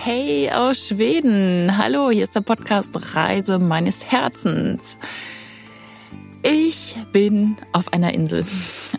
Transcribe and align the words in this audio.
Hey 0.00 0.48
aus 0.52 0.86
Schweden. 0.86 1.76
Hallo, 1.76 2.10
hier 2.10 2.22
ist 2.22 2.34
der 2.36 2.40
Podcast 2.40 2.92
Reise 3.16 3.58
meines 3.58 4.10
Herzens. 4.10 4.96
Ich 6.44 6.96
bin 7.12 7.56
auf 7.72 7.92
einer 7.92 8.14
Insel. 8.14 8.46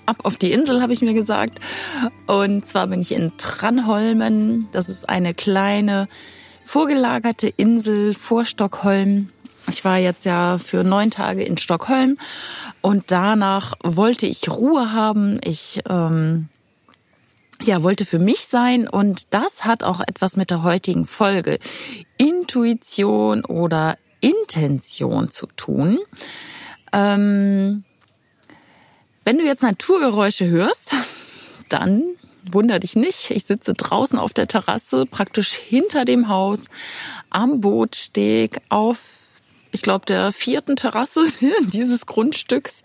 Ab 0.05 0.17
auf 0.23 0.35
die 0.35 0.51
Insel, 0.51 0.81
habe 0.81 0.91
ich 0.91 1.01
mir 1.01 1.13
gesagt. 1.13 1.59
Und 2.27 2.65
zwar 2.65 2.87
bin 2.87 2.99
ich 2.99 3.13
in 3.13 3.31
Tranholmen. 3.37 4.67
Das 4.73 4.89
ist 4.89 5.07
eine 5.07 5.33
kleine, 5.33 6.09
vorgelagerte 6.65 7.47
Insel 7.47 8.13
vor 8.13 8.43
Stockholm. 8.43 9.29
Ich 9.69 9.85
war 9.85 9.99
jetzt 9.99 10.25
ja 10.25 10.57
für 10.57 10.83
neun 10.83 11.11
Tage 11.11 11.43
in 11.43 11.57
Stockholm 11.57 12.17
und 12.81 13.05
danach 13.07 13.73
wollte 13.83 14.25
ich 14.25 14.49
Ruhe 14.49 14.91
haben. 14.91 15.39
Ich 15.43 15.81
ähm, 15.89 16.49
ja, 17.61 17.83
wollte 17.83 18.05
für 18.05 18.19
mich 18.19 18.45
sein 18.45 18.87
und 18.87 19.27
das 19.31 19.65
hat 19.65 19.83
auch 19.83 19.99
etwas 19.99 20.37
mit 20.37 20.49
der 20.49 20.63
heutigen 20.63 21.05
Folge 21.05 21.59
Intuition 22.17 23.43
oder 23.43 23.97
Intention 24.21 25.31
zu 25.31 25.47
tun. 25.47 25.99
Ähm, 26.93 27.83
wenn 29.23 29.37
du 29.37 29.43
jetzt 29.43 29.63
Naturgeräusche 29.63 30.47
hörst, 30.47 30.95
dann 31.69 32.03
wunder 32.51 32.79
dich 32.79 32.95
nicht. 32.95 33.31
Ich 33.31 33.45
sitze 33.45 33.73
draußen 33.73 34.17
auf 34.17 34.33
der 34.33 34.47
Terrasse, 34.47 35.05
praktisch 35.05 35.53
hinter 35.53 36.05
dem 36.05 36.29
Haus, 36.29 36.61
am 37.29 37.61
Bootsteg, 37.61 38.61
auf 38.69 39.18
ich 39.71 39.81
glaube, 39.81 40.05
der 40.05 40.31
vierten 40.31 40.75
Terrasse 40.75 41.25
dieses 41.73 42.05
Grundstücks. 42.05 42.83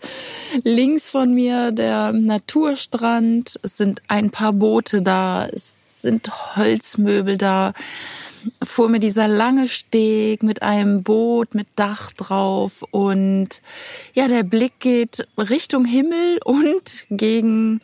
Links 0.63 1.11
von 1.11 1.33
mir 1.33 1.71
der 1.71 2.11
Naturstrand. 2.11 3.59
Es 3.63 3.77
sind 3.77 4.01
ein 4.07 4.29
paar 4.29 4.53
Boote 4.53 5.01
da. 5.01 5.47
Es 5.47 6.01
sind 6.01 6.55
Holzmöbel 6.55 7.37
da. 7.37 7.73
Vor 8.61 8.89
mir 8.89 8.99
dieser 8.99 9.27
lange 9.27 9.67
Steg 9.67 10.43
mit 10.43 10.61
einem 10.61 11.01
Boot 11.01 11.55
mit 11.55 11.67
Dach 11.75 12.11
drauf 12.11 12.83
und 12.91 13.49
ja, 14.13 14.27
der 14.27 14.43
Blick 14.43 14.79
geht 14.79 15.27
Richtung 15.35 15.83
Himmel 15.83 16.37
und 16.45 17.07
gegen 17.09 17.81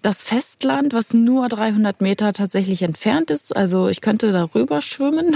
das 0.00 0.22
Festland, 0.22 0.92
was 0.92 1.12
nur 1.12 1.48
300 1.48 2.00
Meter 2.02 2.32
tatsächlich 2.32 2.82
entfernt 2.82 3.30
ist. 3.32 3.56
Also 3.56 3.88
ich 3.88 4.00
könnte 4.00 4.30
darüber 4.30 4.80
schwimmen 4.80 5.34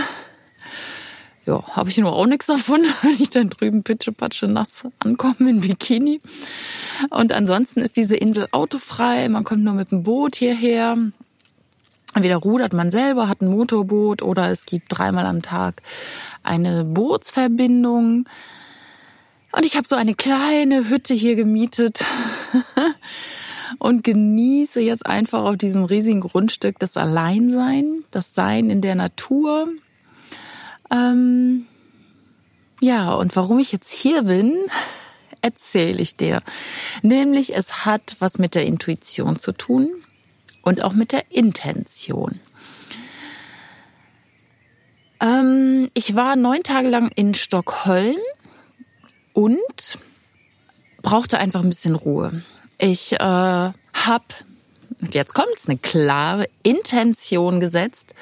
ja, 1.48 1.64
habe 1.74 1.88
ich 1.88 1.96
nur 1.96 2.12
auch 2.12 2.27
nichts 2.27 2.46
davon, 2.46 2.82
wenn 3.02 3.16
ich 3.18 3.30
dann 3.30 3.48
drüben 3.48 3.82
pitschepatsche 3.82 4.46
nass 4.46 4.86
ankomme 4.98 5.48
in 5.50 5.60
Bikini. 5.60 6.20
Und 7.08 7.32
ansonsten 7.32 7.80
ist 7.80 7.96
diese 7.96 8.16
Insel 8.16 8.48
autofrei. 8.52 9.28
Man 9.28 9.44
kommt 9.44 9.64
nur 9.64 9.72
mit 9.72 9.91
dem 9.91 10.02
Boot 10.02 10.36
hierher. 10.36 10.98
Entweder 12.14 12.36
rudert 12.36 12.72
man 12.74 12.91
selber, 12.91 13.28
hat 13.28 13.41
ein 13.41 13.48
Motorboot 13.48 14.22
oder 14.22 14.50
es 14.50 14.66
gibt 14.66 14.86
dreimal 14.88 15.26
am 15.26 15.42
Tag 15.42 15.82
eine 16.42 16.84
Bootsverbindung. 16.84 18.28
Und 19.52 19.64
ich 19.64 19.76
habe 19.76 19.88
so 19.88 19.96
eine 19.96 20.14
kleine 20.14 20.91
Hütte 20.91 21.14
hier 21.14 21.34
gemietet 21.34 22.04
und 23.78 24.04
genieße 24.04 24.80
jetzt 24.80 25.06
einfach 25.06 25.44
auf 25.44 25.56
diesem 25.56 25.84
riesigen 25.84 26.20
Grundstück 26.20 26.78
das 26.78 26.98
Alleinsein, 26.98 28.04
das 28.10 28.34
Sein 28.34 28.69
in 28.69 28.82
der 28.82 28.94
Natur, 28.94 29.69
ähm, 30.91 31.67
ja, 32.81 33.14
und 33.14 33.34
warum 33.36 33.58
ich 33.58 33.72
jetzt 33.72 33.91
hier 33.91 34.22
bin, 34.22 34.55
erzähle 35.41 36.00
ich 36.00 36.17
dir. 36.17 36.42
Nämlich, 37.03 37.54
es 37.54 37.84
hat 37.84 38.16
was 38.19 38.38
mit 38.38 38.54
der 38.54 38.66
Intuition 38.66 39.38
zu 39.38 39.53
tun 39.53 39.91
und 40.62 40.82
auch 40.82 40.93
mit 40.93 41.12
der 41.12 41.31
Intention. 41.31 42.41
Ähm, 45.21 45.91
ich 45.94 46.15
war 46.15 46.37
neun 46.37 46.62
Tage 46.62 46.88
lang 46.88 47.10
in 47.15 47.34
Stockholm 47.34 48.16
und 49.32 49.98
brauchte 51.03 51.38
einfach 51.38 51.62
ein 51.62 51.71
bisschen 51.71 51.94
Ruhe. 51.94 52.43
Ich 52.78 53.15
äh, 53.15 53.19
habe 53.19 53.75
jetzt 55.12 55.34
kommt's, 55.34 55.69
eine 55.69 55.78
klare 55.78 56.48
Intention 56.62 57.60
gesetzt. 57.60 58.14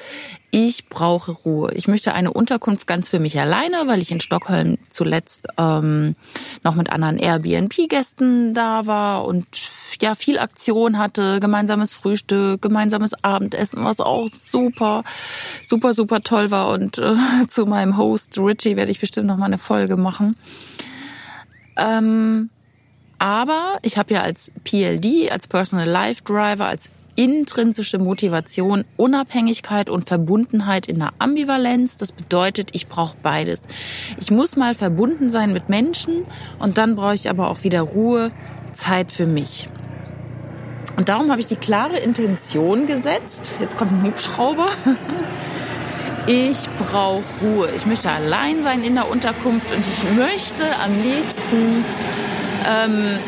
Ich 0.51 0.89
brauche 0.89 1.33
Ruhe. 1.33 1.73
Ich 1.75 1.89
möchte 1.89 2.15
eine 2.15 2.33
Unterkunft 2.33 2.87
ganz 2.87 3.09
für 3.09 3.19
mich 3.19 3.39
alleine, 3.39 3.83
weil 3.87 4.01
ich 4.01 4.11
in 4.11 4.21
Stockholm 4.21 4.79
zuletzt 4.89 5.49
ähm, 5.59 6.17
noch 6.65 6.75
mit 6.75 6.91
anderen 6.91 7.19
Airbnb-Gästen 7.19 8.55
da 8.55 8.87
war 8.87 9.27
und 9.27 9.47
ja 10.01 10.15
viel 10.15 10.39
Aktion 10.39 10.99
hatte, 10.99 11.41
gemeinsames 11.41 11.93
Frühstück, 11.93 12.63
gemeinsames 12.63 13.13
Abendessen, 13.23 13.85
was 13.85 14.01
auch 14.01 14.29
super, 14.29 15.05
super, 15.63 15.93
super 15.93 16.21
toll 16.21 16.51
war. 16.51 16.71
Und 16.71 16.99
äh, 16.99 17.15
zu 17.49 17.67
meinem 17.67 17.97
Host 17.97 18.39
Richie 18.39 18.77
werde 18.77 18.91
ich 18.91 19.01
bestimmt 19.01 19.27
noch 19.27 19.37
mal 19.37 19.47
eine 19.47 19.59
Folge 19.59 19.97
machen. 19.97 20.37
Ähm, 21.77 22.51
aber 23.19 23.79
ich 23.83 23.99
habe 23.99 24.15
ja 24.15 24.23
als 24.23 24.53
PLD, 24.65 25.31
als 25.31 25.47
Personal 25.47 25.89
Life 25.89 26.23
Driver, 26.25 26.67
als 26.67 26.89
intrinsische 27.17 27.99
Motivation, 27.99 28.85
Unabhängigkeit 28.97 29.89
und 29.89 30.05
Verbundenheit 30.07 30.87
in 30.87 30.99
der 30.99 31.11
Ambivalenz. 31.19 31.97
Das 31.97 32.13
bedeutet, 32.13 32.71
ich 32.73 32.87
brauche 32.87 33.17
beides. 33.23 33.63
Ich 34.21 34.31
muss 34.31 34.57
mal 34.57 34.75
verbunden 34.75 35.31
sein 35.31 35.53
mit 35.53 35.69
Menschen 35.69 36.25
und 36.59 36.79
dann 36.79 36.95
brauche 36.95 37.15
ich 37.15 37.29
aber 37.31 37.51
auch 37.51 37.65
wieder 37.65 37.81
Ruhe, 37.81 38.31
Zeit 38.75 39.11
für 39.11 39.27
mich. 39.27 39.69
Und 40.97 41.09
darum 41.09 41.31
habe 41.31 41.41
ich 41.41 41.47
die 41.47 41.57
klare 41.57 41.99
Intention 41.99 42.87
gesetzt. 42.87 43.55
Jetzt 43.61 43.77
kommt 43.77 43.93
ein 43.93 44.03
Hubschrauber. 44.03 44.69
Ich 46.29 46.69
brauche 46.77 47.23
Ruhe. 47.41 47.71
Ich 47.77 47.87
möchte 47.87 48.11
allein 48.11 48.61
sein 48.61 48.83
in 48.83 48.97
der 48.97 49.09
Unterkunft 49.09 49.71
und 49.71 49.87
ich 49.87 50.03
möchte 50.11 50.65
am 50.81 51.01
liebsten 51.01 51.85
ähm, 52.67 53.19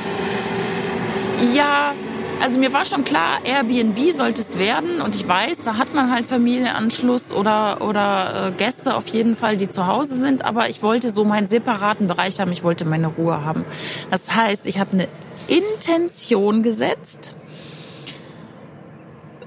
ja, 1.54 1.94
also 2.42 2.60
mir 2.60 2.72
war 2.72 2.84
schon 2.84 3.04
klar, 3.04 3.40
Airbnb 3.44 4.12
sollte 4.12 4.42
es 4.42 4.58
werden 4.58 5.00
und 5.00 5.16
ich 5.16 5.26
weiß, 5.26 5.60
da 5.64 5.76
hat 5.76 5.94
man 5.94 6.12
halt 6.12 6.26
Familienanschluss 6.26 7.32
oder 7.32 7.82
oder 7.82 8.48
äh, 8.48 8.52
Gäste 8.52 8.94
auf 8.94 9.08
jeden 9.08 9.34
Fall, 9.34 9.56
die 9.56 9.68
zu 9.68 9.86
Hause 9.86 10.20
sind, 10.20 10.44
aber 10.44 10.68
ich 10.68 10.82
wollte 10.82 11.10
so 11.10 11.24
meinen 11.24 11.48
separaten 11.48 12.06
Bereich 12.06 12.40
haben, 12.40 12.52
ich 12.52 12.62
wollte 12.62 12.84
meine 12.84 13.08
Ruhe 13.08 13.44
haben. 13.44 13.64
Das 14.10 14.34
heißt, 14.34 14.66
ich 14.66 14.78
habe 14.78 14.92
eine 14.92 15.08
Intention 15.48 16.62
gesetzt, 16.62 17.34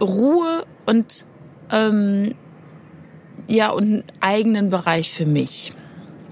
Ruhe 0.01 0.65
und 0.85 1.25
ähm, 1.71 2.35
ja 3.47 3.69
und 3.71 3.83
einen 3.83 4.03
eigenen 4.19 4.69
Bereich 4.69 5.13
für 5.13 5.25
mich. 5.25 5.73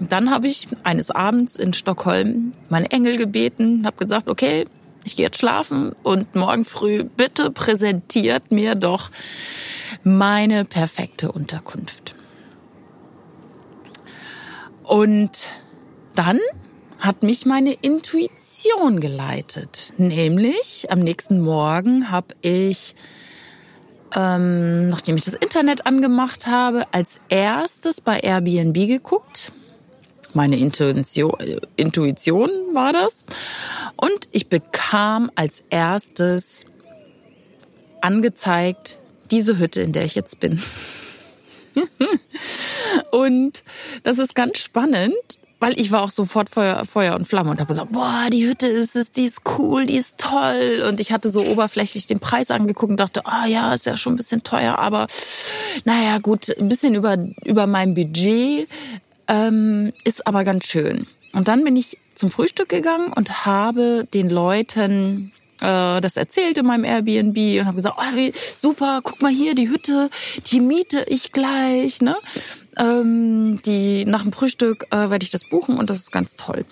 Und 0.00 0.12
dann 0.12 0.30
habe 0.30 0.46
ich 0.46 0.66
eines 0.82 1.10
Abends 1.10 1.56
in 1.56 1.74
Stockholm 1.74 2.54
meine 2.70 2.90
Engel 2.90 3.18
gebeten, 3.18 3.84
habe 3.84 3.98
gesagt, 3.98 4.28
okay, 4.28 4.64
ich 5.04 5.14
gehe 5.16 5.26
jetzt 5.26 5.38
schlafen 5.38 5.94
und 6.02 6.34
morgen 6.34 6.64
früh 6.64 7.04
bitte 7.04 7.50
präsentiert 7.50 8.50
mir 8.50 8.74
doch 8.74 9.10
meine 10.02 10.64
perfekte 10.64 11.30
Unterkunft. 11.30 12.14
Und 14.84 15.30
dann 16.14 16.38
hat 16.98 17.22
mich 17.22 17.46
meine 17.46 17.72
Intuition 17.72 19.00
geleitet. 19.00 19.92
Nämlich 19.98 20.90
am 20.90 21.00
nächsten 21.00 21.40
Morgen 21.40 22.10
habe 22.10 22.34
ich, 22.42 22.94
ähm, 24.14 24.88
nachdem 24.88 25.16
ich 25.16 25.24
das 25.24 25.34
Internet 25.34 25.86
angemacht 25.86 26.46
habe, 26.46 26.84
als 26.92 27.20
erstes 27.28 28.00
bei 28.00 28.20
Airbnb 28.20 28.74
geguckt 28.74 29.52
meine 30.34 30.58
Intuition, 30.58 31.32
Intuition 31.76 32.50
war 32.72 32.92
das. 32.92 33.24
Und 33.96 34.28
ich 34.32 34.48
bekam 34.48 35.30
als 35.34 35.64
erstes 35.70 36.64
angezeigt 38.00 39.00
diese 39.30 39.58
Hütte, 39.58 39.82
in 39.82 39.92
der 39.92 40.04
ich 40.04 40.14
jetzt 40.14 40.40
bin. 40.40 40.60
und 43.12 43.62
das 44.02 44.18
ist 44.18 44.34
ganz 44.34 44.58
spannend, 44.58 45.14
weil 45.60 45.78
ich 45.78 45.92
war 45.92 46.02
auch 46.02 46.10
sofort 46.10 46.48
Feuer, 46.48 46.84
Feuer 46.86 47.14
und 47.14 47.28
Flamme 47.28 47.50
und 47.50 47.60
habe 47.60 47.68
gesagt, 47.68 47.92
boah, 47.92 48.28
die 48.32 48.48
Hütte 48.48 48.66
ist 48.66 48.96
es, 48.96 49.10
die 49.12 49.24
ist 49.24 49.42
cool, 49.58 49.86
die 49.86 49.96
ist 49.96 50.16
toll. 50.16 50.84
Und 50.88 51.00
ich 51.00 51.12
hatte 51.12 51.30
so 51.30 51.44
oberflächlich 51.44 52.06
den 52.06 52.18
Preis 52.18 52.50
angeguckt 52.50 52.90
und 52.90 52.96
dachte, 52.96 53.26
ah 53.26 53.42
oh, 53.44 53.48
ja, 53.48 53.74
ist 53.74 53.86
ja 53.86 53.96
schon 53.96 54.14
ein 54.14 54.16
bisschen 54.16 54.42
teuer, 54.42 54.78
aber 54.78 55.06
naja, 55.84 56.18
gut, 56.18 56.48
ein 56.58 56.68
bisschen 56.68 56.94
über, 56.94 57.18
über 57.44 57.66
mein 57.66 57.94
Budget 57.94 58.68
ähm, 59.30 59.92
ist 60.04 60.26
aber 60.26 60.44
ganz 60.44 60.66
schön. 60.66 61.06
Und 61.32 61.48
dann 61.48 61.62
bin 61.64 61.76
ich 61.76 61.98
zum 62.14 62.30
Frühstück 62.30 62.68
gegangen 62.68 63.12
und 63.12 63.46
habe 63.46 64.06
den 64.12 64.28
Leuten 64.28 65.32
äh, 65.60 66.00
das 66.00 66.16
erzählt 66.16 66.58
in 66.58 66.66
meinem 66.66 66.84
Airbnb 66.84 67.60
und 67.60 67.66
habe 67.66 67.76
gesagt, 67.76 67.96
oh, 67.98 68.30
super, 68.58 69.00
guck 69.02 69.22
mal 69.22 69.30
hier, 69.30 69.54
die 69.54 69.68
Hütte, 69.68 70.10
die 70.50 70.60
miete 70.60 71.04
ich 71.06 71.32
gleich. 71.32 72.02
Ne? 72.02 72.16
Ähm, 72.76 73.62
die 73.64 74.04
nach 74.04 74.22
dem 74.22 74.32
Frühstück 74.32 74.86
äh, 74.90 75.10
werde 75.10 75.22
ich 75.22 75.30
das 75.30 75.44
buchen 75.48 75.78
und 75.78 75.88
das 75.88 75.98
ist 75.98 76.12
ganz 76.12 76.34
toll. 76.34 76.64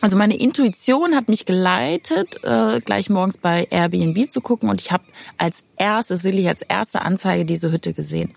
Also 0.00 0.16
meine 0.16 0.36
Intuition 0.36 1.14
hat 1.14 1.28
mich 1.28 1.44
geleitet, 1.44 2.40
äh, 2.42 2.80
gleich 2.80 3.08
morgens 3.08 3.38
bei 3.38 3.68
Airbnb 3.70 4.32
zu 4.32 4.40
gucken 4.40 4.68
und 4.68 4.80
ich 4.80 4.90
habe 4.90 5.04
als 5.38 5.62
erstes, 5.76 6.24
wirklich 6.24 6.48
als 6.48 6.62
erste 6.62 7.02
Anzeige 7.02 7.44
diese 7.44 7.70
Hütte 7.70 7.92
gesehen. 7.92 8.34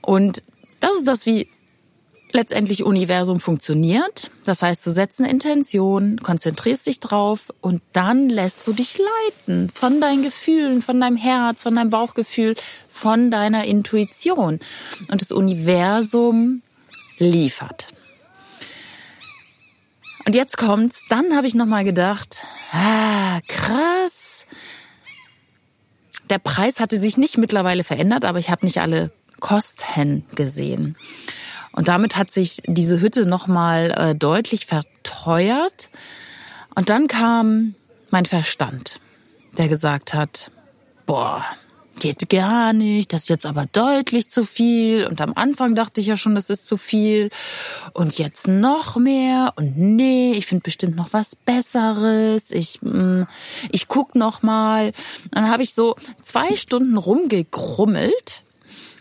Und 0.00 0.42
das 0.80 0.96
ist 0.96 1.06
das, 1.06 1.26
wie 1.26 1.48
letztendlich 2.34 2.84
Universum 2.84 3.40
funktioniert. 3.40 4.30
Das 4.44 4.62
heißt, 4.62 4.86
du 4.86 4.90
setzt 4.90 5.20
eine 5.20 5.30
Intention, 5.30 6.18
konzentrierst 6.22 6.86
dich 6.86 7.00
drauf 7.00 7.52
und 7.60 7.82
dann 7.92 8.28
lässt 8.28 8.66
du 8.66 8.72
dich 8.72 8.98
leiten 8.98 9.70
von 9.70 10.00
deinen 10.00 10.22
Gefühlen, 10.22 10.82
von 10.82 11.00
deinem 11.00 11.16
Herz, 11.16 11.62
von 11.62 11.76
deinem 11.76 11.90
Bauchgefühl, 11.90 12.54
von 12.88 13.30
deiner 13.30 13.64
Intuition. 13.64 14.60
Und 15.08 15.20
das 15.20 15.32
Universum 15.32 16.62
liefert. 17.18 17.88
Und 20.24 20.34
jetzt 20.34 20.56
kommt's, 20.56 21.04
dann 21.08 21.36
habe 21.36 21.46
ich 21.46 21.54
nochmal 21.54 21.84
gedacht, 21.84 22.46
ah, 22.72 23.40
krass. 23.48 24.46
Der 26.30 26.38
Preis 26.38 26.80
hatte 26.80 26.98
sich 26.98 27.16
nicht 27.16 27.38
mittlerweile 27.38 27.84
verändert, 27.84 28.24
aber 28.24 28.38
ich 28.38 28.50
habe 28.50 28.64
nicht 28.64 28.80
alle 28.80 29.10
Kosten 29.40 30.24
gesehen. 30.34 30.96
Und 31.72 31.88
damit 31.88 32.16
hat 32.16 32.30
sich 32.30 32.62
diese 32.66 33.00
Hütte 33.00 33.26
nochmal 33.26 33.92
äh, 33.96 34.14
deutlich 34.14 34.66
verteuert. 34.66 35.90
Und 36.74 36.90
dann 36.90 37.06
kam 37.06 37.74
mein 38.10 38.26
Verstand, 38.26 39.00
der 39.56 39.68
gesagt 39.68 40.14
hat, 40.14 40.50
boah, 41.06 41.44
geht 41.98 42.28
gar 42.28 42.72
nicht, 42.72 43.12
das 43.12 43.22
ist 43.22 43.28
jetzt 43.28 43.46
aber 43.46 43.66
deutlich 43.72 44.28
zu 44.28 44.44
viel. 44.44 45.06
Und 45.06 45.20
am 45.20 45.32
Anfang 45.34 45.74
dachte 45.74 46.00
ich 46.00 46.06
ja 46.06 46.16
schon, 46.16 46.34
das 46.34 46.50
ist 46.50 46.66
zu 46.66 46.76
viel. 46.76 47.30
Und 47.92 48.18
jetzt 48.18 48.48
noch 48.48 48.96
mehr. 48.96 49.52
Und 49.56 49.76
nee, 49.78 50.32
ich 50.32 50.46
finde 50.46 50.62
bestimmt 50.62 50.96
noch 50.96 51.12
was 51.12 51.36
Besseres. 51.36 52.50
Ich, 52.50 52.80
mm, 52.82 53.22
ich 53.70 53.88
guck 53.88 54.14
noch 54.14 54.42
mal. 54.42 54.92
Dann 55.30 55.50
habe 55.50 55.62
ich 55.62 55.74
so 55.74 55.96
zwei 56.22 56.56
Stunden 56.56 56.96
rumgekrummelt 56.96 58.42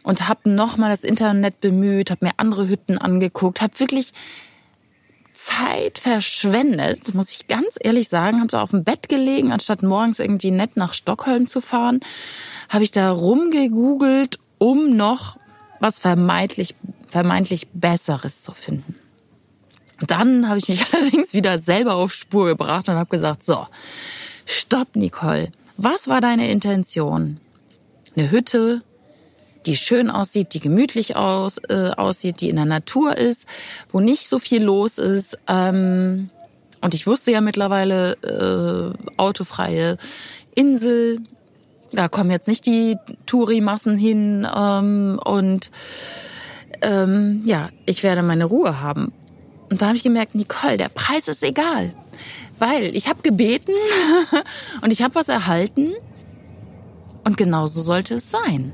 und 0.04 0.28
habe 0.28 0.50
noch 0.50 0.78
mal 0.78 0.90
das 0.90 1.04
Internet 1.04 1.60
bemüht, 1.62 2.12
habe 2.12 2.26
mir 2.26 2.34
andere 2.38 2.68
Hütten 2.68 2.98
angeguckt, 2.98 3.62
habe 3.62 3.80
wirklich 3.80 4.14
Zeit 5.34 5.98
verschwendet, 5.98 7.14
muss 7.16 7.32
ich 7.32 7.48
ganz 7.48 7.76
ehrlich 7.80 8.10
sagen, 8.10 8.40
habe 8.40 8.52
so 8.52 8.58
auf 8.58 8.72
dem 8.72 8.84
Bett 8.84 9.10
gelegen, 9.10 9.52
anstatt 9.52 9.82
morgens 9.82 10.20
irgendwie 10.20 10.52
nett 10.52 10.78
nach 10.78 10.94
Stockholm 10.94 11.48
zu 11.48 11.62
fahren, 11.62 12.00
habe 12.70 12.84
ich 12.84 12.92
da 12.92 13.12
rumgegoogelt, 13.12 14.38
um 14.60 14.96
noch 14.96 15.38
was 15.80 16.00
vermeintlich, 16.00 16.76
vermeintlich 17.08 17.68
Besseres 17.74 18.42
zu 18.42 18.52
finden. 18.52 18.96
dann 20.06 20.48
habe 20.48 20.60
ich 20.60 20.68
mich 20.68 20.86
allerdings 20.94 21.34
wieder 21.34 21.58
selber 21.58 21.96
auf 21.96 22.14
Spur 22.14 22.46
gebracht 22.48 22.88
und 22.90 22.96
habe 22.96 23.10
gesagt, 23.10 23.46
so, 23.46 23.68
stopp, 24.46 24.96
Nicole. 24.96 25.52
Was 25.78 26.08
war 26.08 26.22
deine 26.22 26.52
Intention? 26.52 27.40
Eine 28.16 28.30
Hütte, 28.30 28.84
die 29.66 29.76
schön 29.76 30.10
aussieht, 30.10 30.54
die 30.54 30.60
gemütlich 30.60 31.16
aus, 31.16 31.58
äh, 31.70 31.92
aussieht, 31.96 32.42
die 32.42 32.50
in 32.50 32.56
der 32.56 32.66
Natur 32.66 33.18
ist, 33.18 33.46
wo 33.92 34.00
nicht 34.00 34.28
so 34.28 34.40
viel 34.40 34.64
los 34.64 34.98
ist. 34.98 35.38
Ähm, 35.48 36.30
und 36.82 36.94
ich 36.94 37.06
wusste 37.06 37.32
ja 37.32 37.42
mittlerweile, 37.42 38.14
äh, 38.24 39.12
autofreie 39.18 39.98
Insel, 40.56 41.20
da 41.92 42.08
kommen 42.08 42.32
jetzt 42.32 42.48
nicht 42.48 42.66
die 42.66 42.98
Touri-Massen 43.26 43.98
hin 43.98 44.48
ähm, 44.56 45.20
und 45.24 45.72
ähm, 46.82 47.44
ja, 47.46 47.70
ich 47.86 48.04
werde 48.04 48.24
meine 48.24 48.46
Ruhe 48.46 48.82
haben. 48.82 49.12
Und 49.70 49.82
da 49.82 49.88
habe 49.88 49.98
ich 49.98 50.04
gemerkt, 50.04 50.36
Nicole, 50.36 50.78
der 50.78 50.90
Preis 50.90 51.28
ist 51.28 51.44
egal, 51.44 51.94
weil 52.58 52.96
ich 52.96 53.08
habe 53.08 53.22
gebeten 53.22 53.74
und 54.82 54.92
ich 54.92 55.02
habe 55.02 55.16
was 55.16 55.30
erhalten 55.30 55.94
und 57.24 57.38
genauso 57.38 57.82
sollte 57.82 58.16
es 58.16 58.30
sein. 58.30 58.72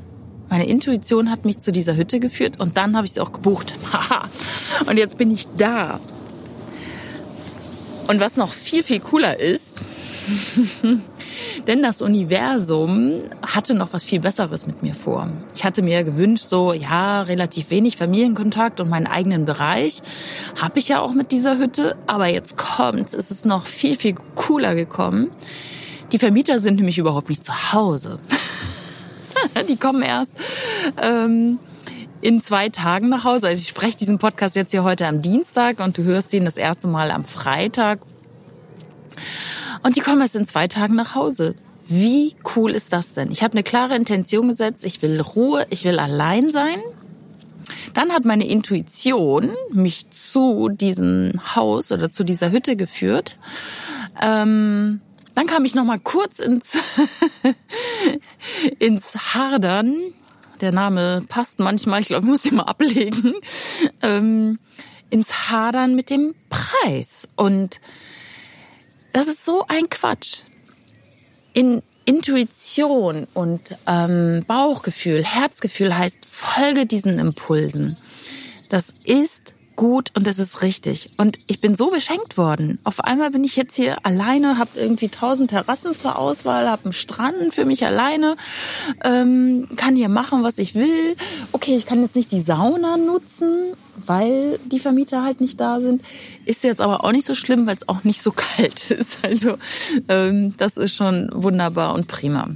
Meine 0.49 0.67
Intuition 0.67 1.29
hat 1.29 1.45
mich 1.45 1.59
zu 1.59 1.71
dieser 1.71 1.95
Hütte 1.95 2.19
geführt 2.19 2.59
und 2.59 2.77
dann 2.77 2.95
habe 2.95 3.05
ich 3.05 3.13
sie 3.13 3.19
auch 3.19 3.31
gebucht. 3.31 3.73
und 4.87 4.97
jetzt 4.97 5.17
bin 5.17 5.31
ich 5.31 5.47
da. 5.57 5.99
Und 8.07 8.21
was 8.21 8.37
noch 8.37 8.53
viel, 8.53 8.83
viel 8.83 9.01
cooler 9.01 9.37
ist, 9.37 9.81
denn 11.67 11.81
das 11.83 12.01
Universum 12.01 13.23
hatte 13.41 13.73
noch 13.73 13.91
was 13.91 14.05
viel 14.05 14.21
Besseres 14.21 14.65
mit 14.65 14.81
mir 14.81 14.95
vor. 14.95 15.29
Ich 15.55 15.65
hatte 15.65 15.81
mir 15.81 16.03
gewünscht, 16.03 16.47
so, 16.47 16.71
ja, 16.73 17.21
relativ 17.23 17.69
wenig 17.69 17.97
Familienkontakt 17.97 18.79
und 18.79 18.89
meinen 18.89 19.07
eigenen 19.07 19.45
Bereich. 19.45 20.01
Habe 20.61 20.79
ich 20.79 20.87
ja 20.87 21.01
auch 21.01 21.13
mit 21.13 21.31
dieser 21.31 21.57
Hütte. 21.57 21.97
Aber 22.07 22.27
jetzt 22.27 22.57
kommt's, 22.57 23.13
es 23.13 23.31
ist 23.31 23.45
noch 23.45 23.65
viel, 23.65 23.95
viel 23.97 24.15
cooler 24.35 24.75
gekommen. 24.75 25.29
Die 26.11 26.19
Vermieter 26.19 26.59
sind 26.59 26.77
nämlich 26.77 26.97
überhaupt 26.97 27.29
nicht 27.29 27.43
zu 27.43 27.73
Hause. 27.73 28.19
Die 29.69 29.77
kommen 29.77 30.01
erst 30.01 30.31
ähm, 31.01 31.59
in 32.21 32.41
zwei 32.41 32.69
Tagen 32.69 33.09
nach 33.09 33.23
Hause. 33.23 33.47
Also 33.47 33.61
ich 33.61 33.69
spreche 33.69 33.97
diesen 33.97 34.19
Podcast 34.19 34.55
jetzt 34.55 34.71
hier 34.71 34.83
heute 34.83 35.07
am 35.07 35.21
Dienstag 35.21 35.79
und 35.79 35.97
du 35.97 36.03
hörst 36.03 36.33
ihn 36.33 36.45
das 36.45 36.57
erste 36.57 36.87
Mal 36.87 37.11
am 37.11 37.25
Freitag. 37.25 37.99
Und 39.83 39.95
die 39.95 40.01
kommen 40.01 40.21
erst 40.21 40.35
in 40.35 40.45
zwei 40.45 40.67
Tagen 40.67 40.95
nach 40.95 41.15
Hause. 41.15 41.55
Wie 41.87 42.35
cool 42.55 42.71
ist 42.71 42.91
das 42.91 43.13
denn? 43.13 43.31
Ich 43.31 43.43
habe 43.43 43.53
eine 43.53 43.63
klare 43.63 43.95
Intention 43.95 44.49
gesetzt. 44.49 44.83
Ich 44.83 45.01
will 45.01 45.21
Ruhe, 45.21 45.65
ich 45.69 45.85
will 45.85 45.99
allein 45.99 46.49
sein. 46.49 46.79
Dann 47.93 48.11
hat 48.11 48.25
meine 48.25 48.47
Intuition 48.47 49.51
mich 49.71 50.09
zu 50.09 50.69
diesem 50.69 51.33
Haus 51.55 51.91
oder 51.91 52.11
zu 52.11 52.23
dieser 52.23 52.51
Hütte 52.51 52.75
geführt. 52.75 53.37
Ähm, 54.21 55.01
dann 55.37 55.45
kam 55.45 55.65
ich 55.65 55.75
noch 55.75 55.83
mal 55.83 55.99
kurz 55.99 56.39
ins 56.39 56.79
ins 58.79 59.35
Hadern. 59.35 59.95
Der 60.61 60.71
Name 60.71 61.23
passt 61.29 61.59
manchmal. 61.59 62.01
Ich 62.01 62.07
glaube, 62.07 62.25
ich 62.25 62.29
muss 62.31 62.45
ihn 62.45 62.55
mal 62.55 62.63
ablegen. 62.63 63.35
Ähm, 64.01 64.57
ins 65.11 65.51
Hadern 65.51 65.95
mit 65.95 66.09
dem 66.09 66.33
Preis 66.49 67.27
und 67.35 67.81
das 69.13 69.27
ist 69.27 69.45
so 69.45 69.63
ein 69.67 69.91
Quatsch. 69.91 70.39
In 71.53 71.83
Intuition 72.05 73.27
und 73.35 73.77
ähm, 73.85 74.43
Bauchgefühl, 74.47 75.23
Herzgefühl 75.23 75.95
heißt, 75.95 76.25
folge 76.25 76.87
diesen 76.87 77.19
Impulsen. 77.19 77.95
Das 78.69 78.91
ist 79.03 79.53
gut 79.77 80.11
und 80.15 80.27
es 80.27 80.39
ist 80.39 80.61
richtig. 80.61 81.11
Und 81.15 81.39
ich 81.47 81.61
bin 81.61 81.77
so 81.77 81.89
beschenkt 81.89 82.37
worden. 82.37 82.79
Auf 82.83 82.99
einmal 82.99 83.31
bin 83.31 83.45
ich 83.45 83.55
jetzt 83.55 83.75
hier 83.75 84.05
alleine, 84.05 84.57
habe 84.57 84.71
irgendwie 84.75 85.07
tausend 85.07 85.51
Terrassen 85.51 85.95
zur 85.95 86.17
Auswahl, 86.17 86.69
habe 86.69 86.85
einen 86.85 86.93
Strand 86.93 87.53
für 87.53 87.63
mich 87.63 87.85
alleine, 87.85 88.35
ähm, 89.05 89.69
kann 89.77 89.95
hier 89.95 90.09
machen, 90.09 90.43
was 90.43 90.57
ich 90.57 90.75
will. 90.75 91.15
Okay, 91.53 91.77
ich 91.77 91.85
kann 91.85 92.01
jetzt 92.01 92.17
nicht 92.17 92.33
die 92.33 92.41
Sauna 92.41 92.97
nutzen, 92.97 93.73
weil 94.05 94.59
die 94.65 94.79
Vermieter 94.79 95.23
halt 95.23 95.39
nicht 95.39 95.59
da 95.59 95.79
sind. 95.79 96.01
Ist 96.45 96.63
jetzt 96.63 96.81
aber 96.81 97.05
auch 97.05 97.11
nicht 97.13 97.25
so 97.25 97.35
schlimm, 97.35 97.67
weil 97.67 97.77
es 97.77 97.87
auch 97.87 98.03
nicht 98.03 98.21
so 98.21 98.31
kalt 98.35 98.91
ist. 98.91 99.19
Also 99.23 99.57
ähm, 100.09 100.55
das 100.57 100.75
ist 100.75 100.95
schon 100.95 101.29
wunderbar 101.33 101.93
und 101.95 102.07
prima. 102.07 102.49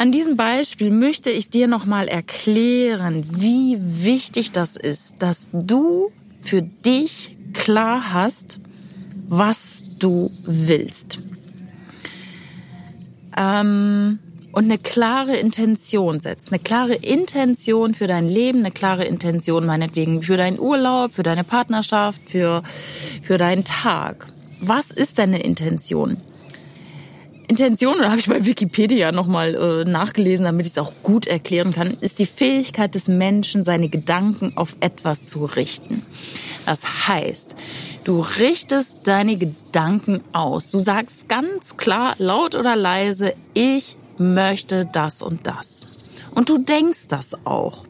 An 0.00 0.12
diesem 0.12 0.38
Beispiel 0.38 0.90
möchte 0.90 1.30
ich 1.30 1.50
dir 1.50 1.68
nochmal 1.68 2.08
erklären, 2.08 3.22
wie 3.32 3.76
wichtig 3.78 4.50
das 4.50 4.76
ist, 4.78 5.16
dass 5.18 5.46
du 5.52 6.10
für 6.40 6.62
dich 6.62 7.36
klar 7.52 8.14
hast, 8.14 8.58
was 9.28 9.82
du 9.98 10.30
willst. 10.46 11.18
Ähm, 13.36 14.20
und 14.52 14.64
eine 14.64 14.78
klare 14.78 15.36
Intention 15.36 16.20
setzt. 16.20 16.50
Eine 16.50 16.60
klare 16.60 16.94
Intention 16.94 17.92
für 17.92 18.06
dein 18.06 18.26
Leben, 18.26 18.60
eine 18.60 18.70
klare 18.70 19.04
Intention 19.04 19.66
meinetwegen 19.66 20.22
für 20.22 20.38
deinen 20.38 20.58
Urlaub, 20.58 21.12
für 21.12 21.24
deine 21.24 21.44
Partnerschaft, 21.44 22.22
für, 22.26 22.62
für 23.22 23.36
deinen 23.36 23.64
Tag. 23.64 24.28
Was 24.62 24.92
ist 24.92 25.18
deine 25.18 25.42
Intention? 25.42 26.16
Intention, 27.50 27.98
oder 27.98 28.10
habe 28.10 28.20
ich 28.20 28.28
bei 28.28 28.44
Wikipedia 28.46 29.10
nochmal 29.10 29.56
äh, 29.56 29.84
nachgelesen, 29.84 30.44
damit 30.44 30.66
ich 30.66 30.72
es 30.72 30.78
auch 30.78 30.92
gut 31.02 31.26
erklären 31.26 31.72
kann, 31.72 31.96
ist 32.00 32.20
die 32.20 32.26
Fähigkeit 32.26 32.94
des 32.94 33.08
Menschen, 33.08 33.64
seine 33.64 33.88
Gedanken 33.88 34.56
auf 34.56 34.76
etwas 34.78 35.26
zu 35.26 35.46
richten. 35.46 36.06
Das 36.64 37.08
heißt, 37.08 37.56
du 38.04 38.20
richtest 38.20 38.98
deine 39.02 39.36
Gedanken 39.36 40.20
aus. 40.32 40.70
Du 40.70 40.78
sagst 40.78 41.28
ganz 41.28 41.76
klar, 41.76 42.14
laut 42.18 42.54
oder 42.54 42.76
leise, 42.76 43.34
ich 43.52 43.96
möchte 44.16 44.86
das 44.86 45.20
und 45.20 45.44
das. 45.44 45.88
Und 46.32 46.48
du 46.48 46.58
denkst 46.58 47.08
das 47.08 47.34
auch. 47.44 47.84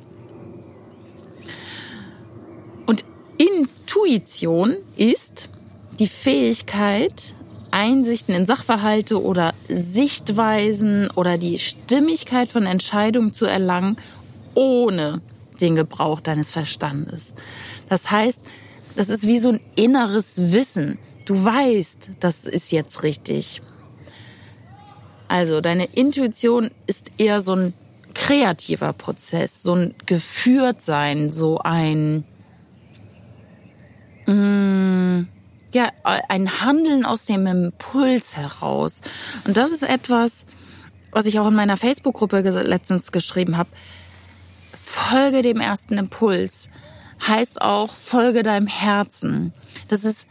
Und 2.86 3.04
Intuition 3.36 4.76
ist 4.96 5.50
die 5.98 6.06
Fähigkeit, 6.06 7.34
Einsichten 7.70 8.34
in 8.34 8.46
Sachverhalte 8.46 9.22
oder 9.22 9.54
Sichtweisen 9.68 11.10
oder 11.10 11.38
die 11.38 11.58
Stimmigkeit 11.58 12.48
von 12.48 12.66
Entscheidungen 12.66 13.34
zu 13.34 13.46
erlangen, 13.46 13.96
ohne 14.54 15.20
den 15.60 15.76
Gebrauch 15.76 16.20
deines 16.20 16.50
Verstandes. 16.50 17.34
Das 17.88 18.10
heißt, 18.10 18.38
das 18.96 19.08
ist 19.08 19.26
wie 19.26 19.38
so 19.38 19.50
ein 19.50 19.60
inneres 19.76 20.52
Wissen. 20.52 20.98
Du 21.26 21.44
weißt, 21.44 22.10
das 22.20 22.44
ist 22.44 22.72
jetzt 22.72 23.02
richtig. 23.02 23.62
Also 25.28 25.60
deine 25.60 25.84
Intuition 25.84 26.70
ist 26.86 27.12
eher 27.18 27.40
so 27.40 27.54
ein 27.54 27.74
kreativer 28.14 28.92
Prozess, 28.92 29.62
so 29.62 29.74
ein 29.74 29.94
Geführtsein, 30.06 31.30
so 31.30 31.58
ein 31.58 32.24
mm, 34.26 35.22
ja 35.74 35.90
ein 36.04 36.60
Handeln 36.60 37.04
aus 37.04 37.24
dem 37.24 37.46
Impuls 37.46 38.36
heraus. 38.36 39.00
Und 39.44 39.56
das 39.56 39.70
ist 39.70 39.82
etwas, 39.82 40.44
was 41.12 41.26
ich 41.26 41.38
auch 41.40 41.48
in 41.48 41.54
meiner 41.54 41.76
Facebook-Gruppe 41.76 42.40
letztens 42.40 43.12
geschrieben 43.12 43.56
habe. 43.56 43.70
Folge 44.82 45.42
dem 45.42 45.60
ersten 45.60 45.98
Impuls 45.98 46.68
heißt 47.26 47.60
auch 47.60 47.92
folge 47.94 48.42
deinem 48.42 48.66
Herzen. 48.66 49.52
Das 49.88 50.04
ist 50.04 50.26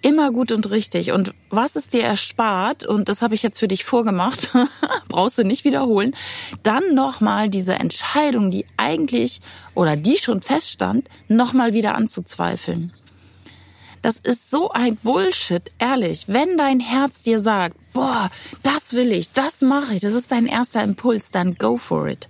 immer 0.00 0.30
gut 0.30 0.52
und 0.52 0.70
richtig. 0.70 1.12
Und 1.12 1.34
was 1.50 1.76
es 1.76 1.86
dir 1.86 2.02
erspart, 2.02 2.86
und 2.86 3.08
das 3.08 3.22
habe 3.22 3.34
ich 3.34 3.42
jetzt 3.42 3.58
für 3.58 3.68
dich 3.68 3.84
vorgemacht, 3.84 4.50
brauchst 5.08 5.38
du 5.38 5.44
nicht 5.44 5.64
wiederholen, 5.64 6.14
dann 6.62 6.94
nochmal 6.94 7.48
diese 7.48 7.74
Entscheidung, 7.74 8.50
die 8.50 8.66
eigentlich 8.76 9.40
oder 9.74 9.96
die 9.96 10.16
schon 10.16 10.40
feststand, 10.40 11.08
nochmal 11.28 11.74
wieder 11.74 11.94
anzuzweifeln. 11.94 12.92
Das 14.02 14.18
ist 14.18 14.50
so 14.50 14.70
ein 14.70 14.96
Bullshit, 14.96 15.72
ehrlich. 15.78 16.24
Wenn 16.28 16.56
dein 16.56 16.80
Herz 16.80 17.22
dir 17.22 17.42
sagt, 17.42 17.76
boah, 17.92 18.30
das 18.62 18.92
will 18.92 19.12
ich, 19.12 19.32
das 19.32 19.60
mache 19.62 19.94
ich, 19.94 20.00
das 20.00 20.14
ist 20.14 20.30
dein 20.30 20.46
erster 20.46 20.82
Impuls, 20.82 21.30
dann 21.30 21.54
go 21.56 21.76
for 21.76 22.08
it. 22.08 22.28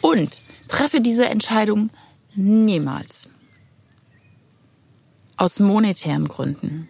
Und 0.00 0.42
treffe 0.68 1.00
diese 1.00 1.26
Entscheidung 1.26 1.90
niemals. 2.34 3.28
Aus 5.36 5.60
monetären 5.60 6.28
Gründen 6.28 6.88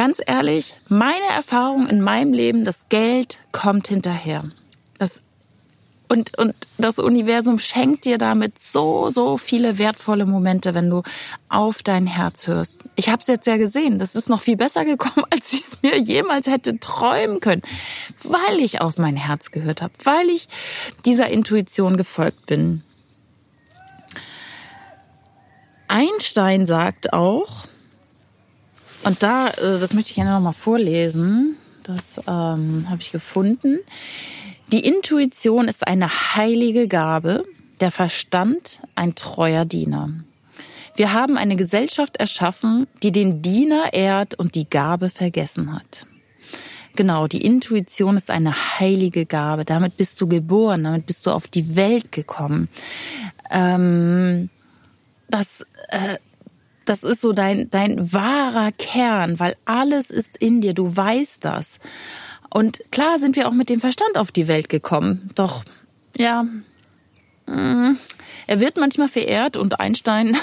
ganz 0.00 0.18
ehrlich, 0.26 0.76
meine 0.88 1.26
Erfahrung 1.36 1.86
in 1.86 2.00
meinem 2.00 2.32
Leben, 2.32 2.64
das 2.64 2.88
Geld 2.88 3.44
kommt 3.52 3.86
hinterher. 3.88 4.50
Und, 6.10 6.36
und 6.38 6.56
das 6.76 6.98
Universum 6.98 7.60
schenkt 7.60 8.04
dir 8.04 8.18
damit 8.18 8.58
so, 8.58 9.10
so 9.10 9.36
viele 9.36 9.78
wertvolle 9.78 10.26
Momente, 10.26 10.74
wenn 10.74 10.90
du 10.90 11.04
auf 11.48 11.84
dein 11.84 12.08
Herz 12.08 12.48
hörst. 12.48 12.74
Ich 12.96 13.08
habe 13.08 13.18
es 13.20 13.28
jetzt 13.28 13.46
ja 13.46 13.56
gesehen, 13.58 14.00
das 14.00 14.16
ist 14.16 14.28
noch 14.28 14.40
viel 14.40 14.56
besser 14.56 14.84
gekommen, 14.84 15.24
als 15.30 15.52
ich 15.52 15.60
es 15.60 15.82
mir 15.82 15.96
jemals 15.96 16.48
hätte 16.48 16.80
träumen 16.80 17.38
können, 17.38 17.62
weil 18.24 18.58
ich 18.58 18.80
auf 18.80 18.98
mein 18.98 19.14
Herz 19.14 19.52
gehört 19.52 19.82
habe, 19.82 19.92
weil 20.02 20.28
ich 20.30 20.48
dieser 21.04 21.28
Intuition 21.28 21.96
gefolgt 21.96 22.44
bin. 22.46 22.82
Einstein 25.86 26.66
sagt 26.66 27.12
auch, 27.12 27.66
und 29.04 29.22
da, 29.22 29.46
äh, 29.46 29.78
das 29.78 29.94
möchte 29.94 30.10
ich 30.10 30.16
gerne 30.16 30.32
nochmal 30.32 30.54
vorlesen. 30.54 31.56
Das 31.84 32.18
ähm, 32.26 32.86
habe 32.90 33.00
ich 33.00 33.12
gefunden. 33.12 33.78
Die 34.72 34.86
Intuition 34.86 35.66
ist 35.66 35.84
eine 35.88 36.08
heilige 36.08 36.86
Gabe, 36.86 37.44
der 37.80 37.90
Verstand 37.90 38.80
ein 38.94 39.16
treuer 39.16 39.64
Diener. 39.64 40.10
Wir 40.94 41.12
haben 41.12 41.36
eine 41.36 41.56
Gesellschaft 41.56 42.18
erschaffen, 42.18 42.86
die 43.02 43.10
den 43.10 43.42
Diener 43.42 43.92
ehrt 43.92 44.36
und 44.36 44.54
die 44.54 44.70
Gabe 44.70 45.10
vergessen 45.10 45.74
hat. 45.74 46.06
Genau, 46.94 47.26
die 47.26 47.44
Intuition 47.44 48.16
ist 48.16 48.30
eine 48.30 48.54
heilige 48.78 49.26
Gabe. 49.26 49.64
Damit 49.64 49.96
bist 49.96 50.20
du 50.20 50.28
geboren, 50.28 50.84
damit 50.84 51.04
bist 51.04 51.26
du 51.26 51.32
auf 51.32 51.48
die 51.48 51.74
Welt 51.74 52.12
gekommen. 52.12 52.68
Ähm, 53.50 54.50
das 55.28 55.66
äh, 55.88 56.18
das 56.84 57.04
ist 57.04 57.20
so 57.20 57.32
dein, 57.32 57.70
dein 57.70 58.12
wahrer 58.12 58.72
Kern, 58.72 59.38
weil 59.38 59.54
alles 59.64 60.10
ist 60.10 60.36
in 60.36 60.60
dir, 60.60 60.74
du 60.74 60.96
weißt 60.96 61.44
das. 61.44 61.78
Und 62.52 62.80
klar 62.90 63.18
sind 63.18 63.36
wir 63.36 63.48
auch 63.48 63.52
mit 63.52 63.68
dem 63.70 63.80
Verstand 63.80 64.16
auf 64.16 64.32
die 64.32 64.48
Welt 64.48 64.68
gekommen, 64.68 65.30
doch 65.34 65.64
ja, 66.16 66.44
mm, 67.46 67.96
er 68.46 68.58
wird 68.58 68.76
manchmal 68.76 69.08
verehrt 69.08 69.56
und 69.56 69.78
Einstein 69.78 70.36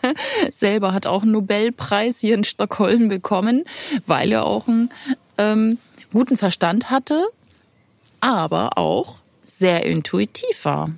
selber 0.50 0.94
hat 0.94 1.06
auch 1.06 1.22
einen 1.22 1.32
Nobelpreis 1.32 2.18
hier 2.18 2.34
in 2.34 2.44
Stockholm 2.44 3.08
bekommen, 3.08 3.64
weil 4.06 4.32
er 4.32 4.46
auch 4.46 4.66
einen 4.66 4.88
ähm, 5.36 5.76
guten 6.10 6.38
Verstand 6.38 6.90
hatte, 6.90 7.28
aber 8.20 8.78
auch 8.78 9.20
sehr 9.44 9.84
intuitiv 9.84 10.64
war. 10.64 10.90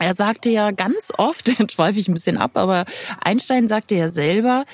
Er 0.00 0.14
sagte 0.14 0.48
ja 0.50 0.70
ganz 0.72 1.12
oft, 1.16 1.48
jetzt 1.58 1.72
schweife 1.72 1.98
ich 2.00 2.08
ein 2.08 2.14
bisschen 2.14 2.38
ab, 2.38 2.52
aber 2.54 2.84
Einstein 3.22 3.68
sagte 3.68 3.94
ja 3.94 4.08
selber, 4.10 4.64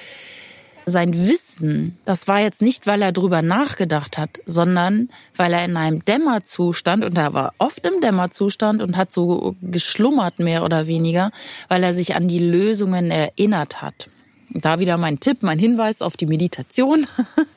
sein 0.86 1.28
Wissen, 1.28 1.98
das 2.04 2.28
war 2.28 2.40
jetzt 2.40 2.62
nicht, 2.62 2.86
weil 2.86 3.02
er 3.02 3.12
drüber 3.12 3.42
nachgedacht 3.42 4.18
hat, 4.18 4.30
sondern 4.46 5.08
weil 5.36 5.52
er 5.52 5.64
in 5.64 5.76
einem 5.76 6.04
Dämmerzustand, 6.04 7.04
und 7.04 7.16
er 7.16 7.32
war 7.32 7.54
oft 7.58 7.86
im 7.86 8.00
Dämmerzustand 8.00 8.82
und 8.82 8.96
hat 8.96 9.12
so 9.12 9.56
geschlummert 9.62 10.38
mehr 10.38 10.64
oder 10.64 10.86
weniger, 10.86 11.30
weil 11.68 11.82
er 11.82 11.92
sich 11.92 12.14
an 12.14 12.28
die 12.28 12.38
Lösungen 12.38 13.10
erinnert 13.10 13.82
hat. 13.82 14.10
Da 14.50 14.78
wieder 14.78 14.96
mein 14.98 15.18
Tipp, 15.18 15.42
mein 15.42 15.58
Hinweis 15.58 16.00
auf 16.00 16.16
die 16.16 16.26
Meditation. 16.26 17.08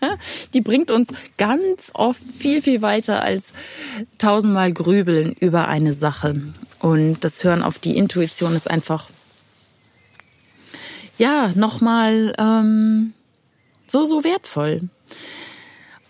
die 0.54 0.62
bringt 0.62 0.90
uns 0.90 1.10
ganz 1.38 1.92
oft 1.94 2.22
viel, 2.24 2.64
viel 2.64 2.82
weiter 2.82 3.22
als 3.22 3.54
tausendmal 4.18 4.74
grübeln 4.74 5.34
über 5.34 5.68
eine 5.68 5.94
Sache. 5.94 6.42
Und 6.80 7.24
das 7.24 7.44
Hören 7.44 7.62
auf 7.62 7.78
die 7.78 7.98
Intuition 7.98 8.56
ist 8.56 8.70
einfach, 8.70 9.10
ja, 11.20 11.52
nochmal 11.56 12.34
ähm, 12.40 13.14
so, 13.88 14.06
so 14.06 14.24
wertvoll. 14.24 14.90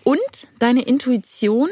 Und 0.03 0.47
deine 0.59 0.83
Intuition 0.83 1.69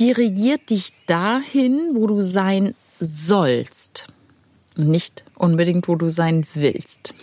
dirigiert 0.00 0.70
dich 0.70 0.92
dahin, 1.06 1.90
wo 1.94 2.06
du 2.06 2.20
sein 2.20 2.74
sollst. 3.00 4.08
Nicht 4.76 5.24
unbedingt, 5.36 5.88
wo 5.88 5.96
du 5.96 6.08
sein 6.08 6.46
willst 6.54 7.14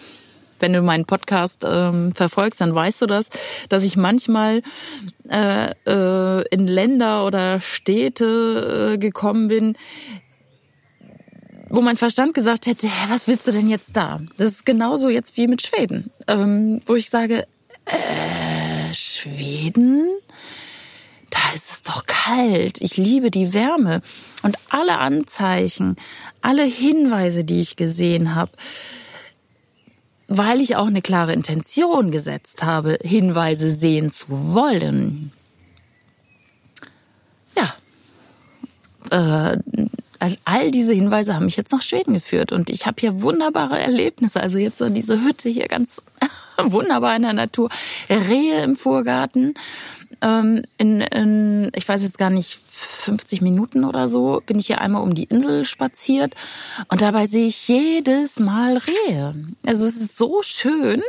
wenn 0.59 0.74
du 0.74 0.81
meinen 0.81 1.05
Podcast 1.05 1.65
ähm, 1.65 2.13
verfolgst, 2.13 2.62
dann 2.62 2.75
weißt 2.75 3.01
du 3.01 3.05
das, 3.05 3.27
dass 3.69 3.83
ich 3.83 3.98
manchmal 3.98 4.62
äh, 5.29 5.71
äh, 5.88 6.45
in 6.50 6.67
Länder 6.67 7.25
oder 7.25 7.59
Städte 7.59 8.93
äh, 8.93 8.98
gekommen 8.98 9.48
bin, 9.48 9.77
wo 11.69 11.81
mein 11.81 11.98
Verstand 11.98 12.33
gesagt 12.33 12.65
hätte, 12.65 12.88
hä, 12.88 13.05
was 13.09 13.27
willst 13.27 13.48
du 13.48 13.51
denn 13.51 13.69
jetzt 13.69 13.95
da? 13.95 14.21
Das 14.38 14.50
ist 14.50 14.65
genauso 14.65 15.09
jetzt 15.09 15.38
wie 15.38 15.48
mit 15.48 15.62
Schweden, 15.62 16.12
ähm, 16.27 16.81
wo 16.86 16.95
ich 16.95 17.09
sage, 17.09 17.45
äh, 17.89 18.93
Schweden? 18.93 20.08
Da 21.29 21.39
ist 21.53 21.72
es 21.72 21.81
doch 21.84 22.05
kalt. 22.05 22.81
Ich 22.81 22.98
liebe 22.98 23.31
die 23.31 23.53
Wärme. 23.53 24.01
Und 24.41 24.58
alle 24.69 24.98
Anzeichen, 24.98 25.96
alle 26.41 26.63
Hinweise, 26.63 27.43
die 27.43 27.60
ich 27.60 27.75
gesehen 27.75 28.36
habe, 28.36 28.51
weil 30.27 30.62
ich 30.62 30.75
auch 30.75 30.88
eine 30.88 31.01
klare 31.01 31.34
Intention 31.34 32.12
gesetzt 32.12 32.63
habe, 32.63 33.00
Hinweise 33.01 33.72
sehen 33.72 34.12
zu 34.12 34.53
wollen. 34.53 35.31
Ja, 37.58 37.74
äh, 39.51 39.58
all 40.46 40.72
diese 40.72 40.93
Hinweise 40.93 41.34
haben 41.34 41.46
mich 41.46 41.58
jetzt 41.58 41.72
nach 41.72 41.81
Schweden 41.81 42.13
geführt 42.13 42.51
und 42.51 42.69
ich 42.69 42.86
habe 42.86 42.98
hier 43.00 43.22
wunderbare 43.22 43.79
Erlebnisse. 43.79 44.41
Also 44.41 44.58
jetzt 44.58 44.77
so 44.77 44.89
diese 44.89 45.22
Hütte 45.22 45.50
hier 45.50 45.67
ganz 45.67 46.01
wunderbar 46.71 47.15
in 47.15 47.23
der 47.23 47.33
Natur, 47.33 47.69
Rehe 48.09 48.63
im 48.63 48.75
Vorgarten. 48.75 49.53
Ähm, 50.21 50.63
in, 50.77 51.01
in, 51.01 51.71
ich 51.75 51.87
weiß 51.87 52.01
jetzt 52.03 52.17
gar 52.17 52.29
nicht, 52.29 52.59
50 52.79 53.41
Minuten 53.41 53.83
oder 53.83 54.07
so 54.07 54.41
bin 54.45 54.57
ich 54.57 54.67
hier 54.67 54.79
einmal 54.81 55.01
um 55.01 55.13
die 55.13 55.25
Insel 55.25 55.65
spaziert 55.65 56.33
und 56.87 57.01
dabei 57.01 57.27
sehe 57.27 57.47
ich 57.47 57.67
jedes 57.67 58.39
Mal 58.39 58.77
Rehe. 58.77 59.35
Also 59.65 59.85
es 59.85 59.97
ist 59.97 60.17
so 60.17 60.41
schön 60.41 61.01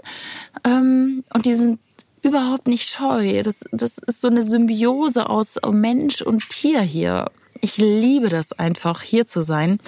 ähm, 0.65 1.23
und 1.33 1.47
die 1.47 1.55
sind 1.55 1.79
überhaupt 2.23 2.67
nicht 2.67 2.89
scheu. 2.89 3.43
Das, 3.43 3.57
das 3.73 3.99
ist 3.99 4.21
so 4.21 4.29
eine 4.29 4.43
Symbiose 4.43 5.29
aus 5.29 5.59
Mensch 5.71 6.23
und 6.23 6.49
Tier 6.49 6.81
hier. 6.81 7.31
Ich 7.61 7.77
liebe 7.79 8.29
das 8.29 8.53
einfach, 8.53 9.03
hier 9.03 9.27
zu 9.27 9.43
sein. 9.43 9.79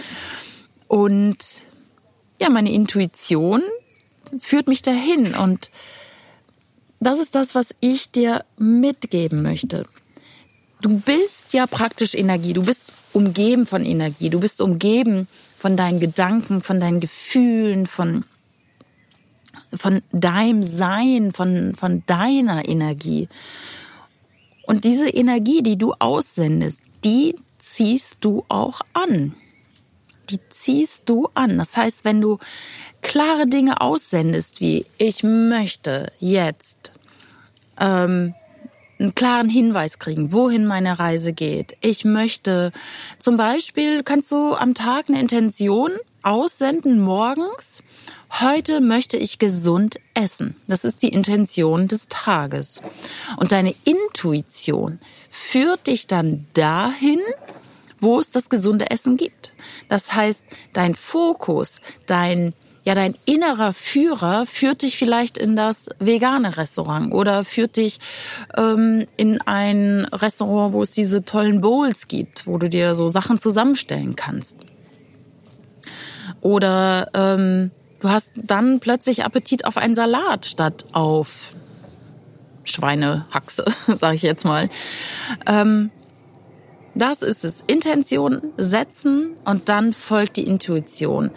Und 0.88 1.38
ja, 2.40 2.50
meine 2.50 2.72
Intuition 2.72 3.62
führt 4.38 4.68
mich 4.68 4.82
dahin 4.82 5.34
und 5.34 5.70
das 7.00 7.18
ist 7.18 7.34
das, 7.34 7.54
was 7.54 7.74
ich 7.80 8.12
dir 8.12 8.44
mitgeben 8.58 9.42
möchte. 9.42 9.84
Du 10.80 10.98
bist 11.00 11.52
ja 11.52 11.66
praktisch 11.66 12.14
Energie. 12.14 12.52
Du 12.52 12.64
bist 12.64 12.92
umgeben 13.12 13.66
von 13.66 13.84
Energie. 13.84 14.30
Du 14.30 14.40
bist 14.40 14.60
umgeben 14.60 15.28
von 15.58 15.76
deinen 15.76 16.00
Gedanken, 16.00 16.62
von 16.62 16.80
deinen 16.80 17.00
Gefühlen, 17.00 17.86
von, 17.86 18.24
von 19.74 20.02
deinem 20.12 20.62
Sein, 20.62 21.32
von, 21.32 21.74
von 21.74 22.02
deiner 22.06 22.68
Energie. 22.68 23.28
Und 24.66 24.84
diese 24.84 25.08
Energie, 25.08 25.62
die 25.62 25.76
du 25.76 25.92
aussendest, 25.98 26.82
die 27.04 27.36
ziehst 27.58 28.18
du 28.20 28.44
auch 28.48 28.80
an. 28.92 29.34
Die 30.32 30.40
ziehst 30.50 31.02
du 31.06 31.28
an. 31.34 31.58
Das 31.58 31.76
heißt, 31.76 32.04
wenn 32.04 32.20
du 32.20 32.38
klare 33.02 33.46
Dinge 33.46 33.80
aussendest, 33.80 34.60
wie 34.60 34.86
ich 34.98 35.22
möchte 35.22 36.12
jetzt 36.18 36.92
ähm, 37.78 38.34
einen 38.98 39.14
klaren 39.14 39.48
Hinweis 39.48 39.98
kriegen, 39.98 40.32
wohin 40.32 40.64
meine 40.66 40.98
Reise 40.98 41.32
geht. 41.32 41.76
Ich 41.80 42.04
möchte 42.04 42.72
zum 43.18 43.36
Beispiel, 43.36 44.02
kannst 44.02 44.30
du 44.30 44.54
am 44.54 44.74
Tag 44.74 45.08
eine 45.08 45.20
Intention 45.20 45.92
aussenden 46.22 47.00
morgens. 47.00 47.82
Heute 48.40 48.80
möchte 48.80 49.16
ich 49.16 49.38
gesund 49.38 49.96
essen. 50.14 50.56
Das 50.68 50.84
ist 50.84 51.02
die 51.02 51.08
Intention 51.08 51.88
des 51.88 52.08
Tages. 52.08 52.80
Und 53.36 53.52
deine 53.52 53.74
Intuition 53.84 55.00
führt 55.28 55.86
dich 55.88 56.06
dann 56.06 56.46
dahin, 56.54 57.20
wo 58.02 58.20
es 58.20 58.30
das 58.30 58.50
gesunde 58.50 58.90
Essen 58.90 59.16
gibt. 59.16 59.54
Das 59.88 60.14
heißt, 60.14 60.44
dein 60.72 60.94
Fokus, 60.94 61.80
dein 62.06 62.52
ja, 62.84 62.96
dein 62.96 63.14
innerer 63.26 63.72
Führer 63.72 64.44
führt 64.44 64.82
dich 64.82 64.96
vielleicht 64.96 65.38
in 65.38 65.54
das 65.54 65.88
vegane 66.00 66.56
Restaurant 66.56 67.14
oder 67.14 67.44
führt 67.44 67.76
dich 67.76 68.00
ähm, 68.56 69.06
in 69.16 69.40
ein 69.40 70.04
Restaurant, 70.06 70.72
wo 70.72 70.82
es 70.82 70.90
diese 70.90 71.24
tollen 71.24 71.60
Bowls 71.60 72.08
gibt, 72.08 72.46
wo 72.46 72.58
du 72.58 72.68
dir 72.68 72.96
so 72.96 73.08
Sachen 73.08 73.38
zusammenstellen 73.38 74.16
kannst. 74.16 74.56
Oder 76.40 77.08
ähm, 77.14 77.70
du 78.00 78.10
hast 78.10 78.32
dann 78.34 78.80
plötzlich 78.80 79.24
Appetit 79.24 79.64
auf 79.64 79.76
einen 79.76 79.94
Salat 79.94 80.46
statt 80.46 80.86
auf 80.90 81.54
Schweinehaxe, 82.64 83.64
sage 83.94 84.16
ich 84.16 84.22
jetzt 84.22 84.44
mal. 84.44 84.68
Ähm, 85.46 85.90
das 86.94 87.22
ist 87.22 87.44
es. 87.44 87.64
Intention 87.66 88.42
setzen 88.56 89.36
und 89.44 89.68
dann 89.68 89.92
folgt 89.92 90.36
die 90.36 90.46
Intuition. 90.46 91.30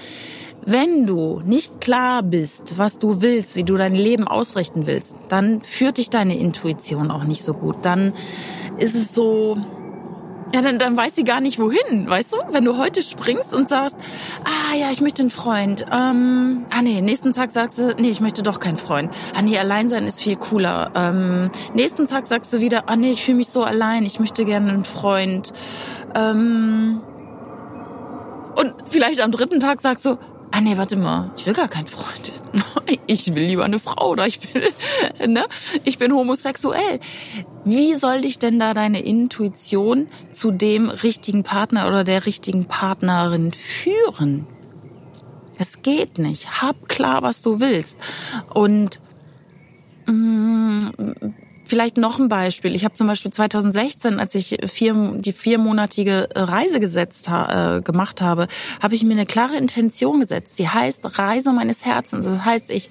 Wenn 0.66 1.06
du 1.06 1.42
nicht 1.46 1.80
klar 1.80 2.24
bist, 2.24 2.78
was 2.78 2.98
du 2.98 3.22
willst, 3.22 3.56
wie 3.56 3.64
du 3.64 3.76
dein 3.76 3.94
Leben 3.94 4.28
ausrichten 4.28 4.88
willst, 4.88 5.16
dann 5.30 5.62
führt 5.62 5.98
dich 5.98 6.10
deine 6.10 6.38
Intuition 6.38 7.12
auch 7.12 7.24
nicht 7.24 7.44
so 7.44 7.54
gut. 7.54 7.78
Dann 7.84 8.14
ist 8.78 8.96
es 8.96 9.14
so, 9.14 9.58
ja, 10.54 10.62
dann, 10.62 10.78
dann 10.78 10.96
weiß 10.96 11.16
sie 11.16 11.24
gar 11.24 11.42
nicht 11.42 11.60
wohin, 11.60 12.10
weißt 12.10 12.34
du? 12.34 12.38
Wenn 12.52 12.66
du 12.66 12.78
heute 12.78 13.02
springst 13.02 13.56
und 13.56 13.68
sagst, 13.68 13.96
ah 14.44 14.76
ja, 14.76 14.92
ich 14.92 15.02
möchte 15.02 15.24
einen 15.24 15.32
Freund. 15.32 15.86
Ähm, 15.92 16.66
ah 16.72 16.82
nee, 16.84 17.02
nächsten 17.02 17.34
Tag 17.34 17.52
sagst 17.52 17.80
du, 17.80 17.96
nee, 17.98 18.10
ich 18.10 18.22
möchte 18.22 18.44
doch 18.44 18.60
keinen 18.60 18.78
Freund. 18.78 19.12
Ah 19.36 19.42
nee, 19.42 19.58
allein 19.58 19.90
sein 19.90 20.06
ist 20.06 20.22
viel 20.22 20.36
cooler. 20.36 20.92
Ähm, 20.96 21.50
nächsten 21.74 22.08
Tag 22.08 22.28
sagst 22.28 22.54
du 22.54 22.62
wieder, 22.62 22.84
ah 22.88 22.96
nee, 22.96 23.12
ich 23.12 23.24
fühle 23.24 23.38
mich 23.38 23.48
so 23.48 23.64
allein, 23.64 24.04
ich 24.04 24.20
möchte 24.20 24.46
gerne 24.46 24.72
einen 24.72 24.86
Freund. 24.86 25.52
Ähm, 26.16 27.02
und 28.56 28.74
vielleicht 28.90 29.22
am 29.22 29.32
dritten 29.32 29.60
Tag 29.60 29.82
sagst 29.82 30.06
du, 30.06 30.18
ah 30.56 30.62
nee, 30.62 30.78
warte 30.78 30.96
mal, 30.96 31.32
ich 31.36 31.46
will 31.46 31.54
gar 31.54 31.68
keinen 31.68 31.88
Freund. 31.88 32.32
Ich 33.08 33.34
will 33.36 33.44
lieber 33.44 33.66
eine 33.66 33.80
Frau 33.80 34.12
oder 34.12 34.26
ich 34.26 34.40
will, 34.54 34.72
ne? 35.28 35.46
Ich 35.84 35.98
bin 35.98 36.14
homosexuell. 36.14 37.00
Wie 37.64 37.94
soll 37.96 38.22
dich 38.22 38.40
denn 38.40 38.60
da 38.60 38.74
deine 38.74 39.02
Intuition 39.02 40.08
zu 40.32 40.52
dem 40.52 40.90
richtigen 40.90 41.44
Partner 41.44 41.88
oder 41.88 42.04
der 42.04 42.26
richtigen 42.26 42.66
Partnerin 42.66 43.52
führen? 43.52 44.48
Es 45.58 45.82
geht 45.82 46.20
nicht. 46.20 46.62
Hab 46.62 46.88
klar, 46.88 47.22
was 47.24 47.42
du 47.42 47.60
willst. 47.60 47.96
Und 48.54 49.02
mh, 50.06 50.14
mm, 50.14 51.36
Vielleicht 51.66 51.98
noch 51.98 52.20
ein 52.20 52.30
Beispiel. 52.30 52.76
Ich 52.76 52.86
habe 52.86 52.94
zum 52.94 53.08
Beispiel 53.08 53.32
2016, 53.32 54.20
als 54.20 54.36
ich 54.36 54.58
vier, 54.66 54.94
die 55.18 55.34
viermonatige 55.34 56.30
Reise 56.36 56.80
gesetzt 56.80 57.28
äh, 57.28 57.82
gemacht 57.82 58.22
habe, 58.22 58.48
habe 58.82 58.94
ich 58.94 59.04
mir 59.04 59.14
eine 59.14 59.26
klare 59.26 59.58
Intention 59.58 60.20
gesetzt. 60.20 60.60
Die 60.60 60.70
heißt 60.70 61.18
Reise 61.18 61.52
meines 61.52 61.84
Herzens. 61.84 62.26
Das 62.28 62.46
heißt, 62.46 62.70
ich 62.70 62.90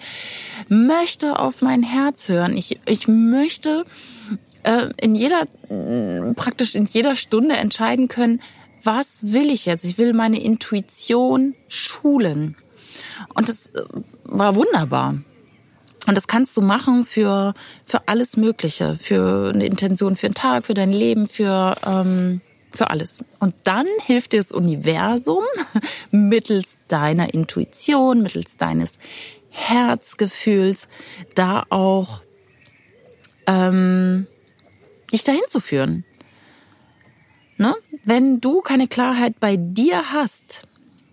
möchte 0.69 1.39
auf 1.39 1.63
mein 1.63 1.85
Herz 1.85 2.29
hören. 2.29 2.57
Ich, 2.57 2.81
ich 2.85 3.07
möchte 3.07 3.85
äh, 4.65 4.89
in 5.01 5.15
jeder, 5.15 5.47
praktisch 6.35 6.75
in 6.75 6.87
jeder 6.87 7.15
Stunde 7.15 7.57
entscheiden 7.57 8.09
können, 8.09 8.41
was 8.83 9.33
will 9.33 9.51
ich 9.51 9.67
jetzt? 9.67 9.85
Ich 9.85 9.99
will 9.99 10.13
meine 10.13 10.43
Intuition 10.43 11.55
schulen. 11.69 12.57
Und 13.35 13.49
das 13.49 13.69
äh, 13.69 13.83
war 14.25 14.57
wunderbar. 14.57 15.19
Und 16.07 16.17
das 16.17 16.27
kannst 16.27 16.57
du 16.57 16.61
machen 16.61 17.05
für, 17.05 17.55
für 17.85 18.09
alles 18.09 18.37
Mögliche, 18.37 18.97
für 18.97 19.53
eine 19.55 19.67
Intention 19.67 20.17
für 20.17 20.29
den 20.29 20.35
Tag, 20.35 20.67
für 20.67 20.75
dein 20.75 20.93
Leben, 20.93 21.27
für, 21.27 21.77
ähm, 21.87 22.41
für 22.71 22.91
alles. 22.91 23.21
Und 23.39 23.55
dann 23.65 23.87
hilft 24.05 24.33
dir 24.33 24.41
das 24.41 24.53
Universum 24.53 25.45
mittels 26.11 26.77
deiner 26.89 27.33
Intuition, 27.33 28.23
mittels 28.23 28.57
deines 28.57 28.99
Herzgefühls, 29.49 30.89
da 31.35 31.65
auch 31.71 32.23
ähm, 33.47 34.27
dich 35.13 35.25
dahin 35.25 35.43
zu 35.49 35.61
führen. 35.61 36.05
Ne? 37.57 37.75
Wenn 38.05 38.41
du 38.41 38.61
keine 38.61 38.89
Klarheit 38.89 39.41
bei 39.41 39.57
dir 39.57 40.13
hast, 40.13 40.67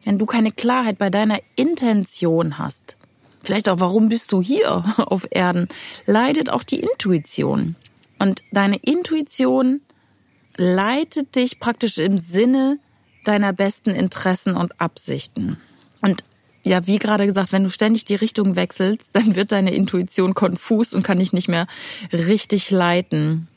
wenn 0.04 0.17
du 0.17 0.25
keine 0.25 0.51
Klarheit 0.51 0.97
bei 0.97 1.10
deiner 1.10 1.39
Intention 1.56 2.58
hast, 2.58 2.97
vielleicht 3.43 3.69
auch, 3.69 3.80
warum 3.80 4.10
bist 4.10 4.32
du 4.32 4.41
hier 4.41 4.84
auf 4.97 5.27
Erden, 5.32 5.67
leidet 6.06 6.49
auch 6.49 6.63
die 6.63 6.80
Intuition. 6.80 7.75
Und 8.19 8.43
deine 8.51 8.77
Intuition 8.77 9.82
leitet 10.58 11.36
dich 11.36 11.60
praktisch 11.60 11.97
im 11.97 12.17
Sinne 12.17 12.80
deiner 13.25 13.54
besten 13.54 13.91
Interessen 13.91 14.56
und 14.56 14.80
Absichten. 14.80 15.58
Und 16.01 16.23
ja, 16.63 16.86
wie 16.86 16.99
gerade 16.99 17.25
gesagt, 17.25 17.51
wenn 17.51 17.63
du 17.63 17.69
ständig 17.69 18.06
die 18.06 18.15
Richtung 18.15 18.56
wechselst, 18.56 19.10
dann 19.13 19.36
wird 19.36 19.51
deine 19.51 19.73
Intuition 19.73 20.34
konfus 20.34 20.93
und 20.93 21.04
kann 21.04 21.19
dich 21.19 21.34
nicht 21.34 21.47
mehr 21.47 21.67
richtig 22.13 22.69
leiten. 22.69 23.47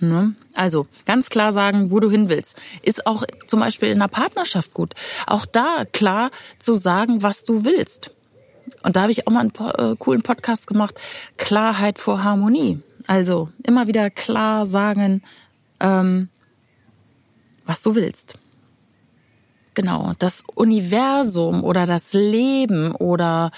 Ne? 0.00 0.34
Also 0.54 0.88
ganz 1.06 1.28
klar 1.28 1.52
sagen, 1.52 1.92
wo 1.92 2.00
du 2.00 2.10
hin 2.10 2.28
willst. 2.28 2.60
Ist 2.82 3.06
auch 3.06 3.24
zum 3.46 3.60
Beispiel 3.60 3.90
in 3.90 4.02
einer 4.02 4.08
Partnerschaft 4.08 4.74
gut. 4.74 4.94
Auch 5.26 5.46
da 5.46 5.84
klar 5.92 6.30
zu 6.58 6.74
sagen, 6.74 7.22
was 7.22 7.44
du 7.44 7.64
willst. 7.64 8.10
Und 8.82 8.96
da 8.96 9.02
habe 9.02 9.12
ich 9.12 9.26
auch 9.26 9.32
mal 9.32 9.40
einen 9.40 9.92
äh, 9.92 9.96
coolen 9.98 10.22
Podcast 10.22 10.66
gemacht, 10.66 11.00
Klarheit 11.36 11.98
vor 11.98 12.22
Harmonie. 12.22 12.80
Also 13.06 13.48
immer 13.62 13.86
wieder 13.86 14.10
klar 14.10 14.66
sagen, 14.66 15.22
ähm, 15.80 16.28
was 17.66 17.82
du 17.82 17.94
willst. 17.94 18.34
Genau, 19.74 20.12
das 20.18 20.44
Universum 20.54 21.64
oder 21.64 21.86
das 21.86 22.12
Leben 22.12 22.94
oder 22.94 23.50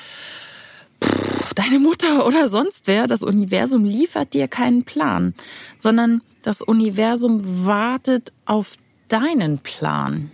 pff, 1.03 1.55
deine 1.55 1.79
Mutter 1.79 2.27
oder 2.27 2.49
sonst 2.49 2.87
wer, 2.87 3.07
das 3.07 3.23
Universum 3.23 3.85
liefert 3.85 4.35
dir 4.35 4.49
keinen 4.49 4.85
Plan, 4.85 5.35
sondern 5.79 6.23
das 6.43 6.63
Universum 6.63 7.67
wartet 7.67 8.33
auf 8.45 8.77
deinen 9.09 9.59
Plan. 9.59 10.31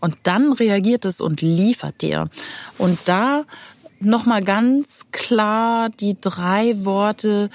Und 0.00 0.14
dann 0.24 0.52
reagiert 0.52 1.04
es 1.04 1.20
und 1.20 1.40
liefert 1.40 2.02
dir. 2.02 2.28
Und 2.76 2.98
da 3.06 3.44
nochmal 4.00 4.42
ganz 4.42 5.06
klar 5.12 5.90
die 5.90 6.16
drei 6.20 6.84
Worte, 6.84 7.50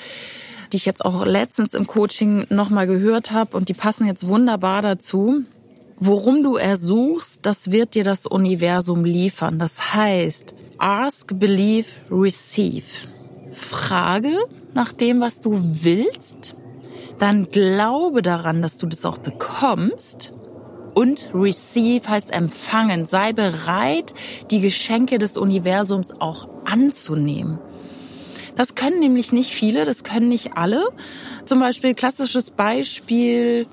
die 0.72 0.78
ich 0.78 0.86
jetzt 0.86 1.06
auch 1.06 1.26
letztens 1.26 1.74
im 1.74 1.88
Coaching 1.88 2.48
nochmal 2.50 2.88
gehört 2.88 3.32
habe 3.32 3.56
und 3.56 3.70
die 3.70 3.74
passen 3.74 4.08
jetzt 4.08 4.28
wunderbar 4.28 4.82
dazu. 4.82 5.44
Worum 5.98 6.44
du 6.44 6.56
ersuchst, 6.56 7.46
das 7.46 7.72
wird 7.72 7.96
dir 7.96 8.04
das 8.04 8.26
Universum 8.26 9.06
liefern. 9.06 9.60
Das 9.60 9.94
heißt, 9.94 10.56
ask, 10.78 11.40
believe, 11.40 11.88
receive. 12.12 13.08
Frage 13.52 14.36
nach 14.74 14.92
dem, 14.92 15.22
was 15.22 15.40
du 15.40 15.52
willst, 15.56 16.56
dann 17.20 17.50
glaube 17.50 18.22
daran, 18.22 18.62
dass 18.62 18.78
du 18.78 18.88
das 18.88 19.06
auch 19.06 19.20
bekommst 19.20 20.34
und 20.94 21.30
receive 21.34 22.08
heißt 22.08 22.32
empfangen. 22.34 23.06
Sei 23.06 23.34
bereit, 23.34 24.14
die 24.52 24.62
Geschenke 24.62 25.18
des 25.18 25.38
Universums 25.38 26.12
auch 26.20 26.48
anzunehmen. 26.66 27.60
Das 28.56 28.76
können 28.76 29.00
nämlich 29.00 29.32
nicht 29.32 29.52
viele, 29.52 29.86
das 29.86 30.04
können 30.04 30.30
nicht 30.30 30.56
alle. 30.56 30.90
Zum 31.46 31.60
Beispiel 31.60 31.96
klassisches 31.96 32.52
Beispiel 32.52 33.66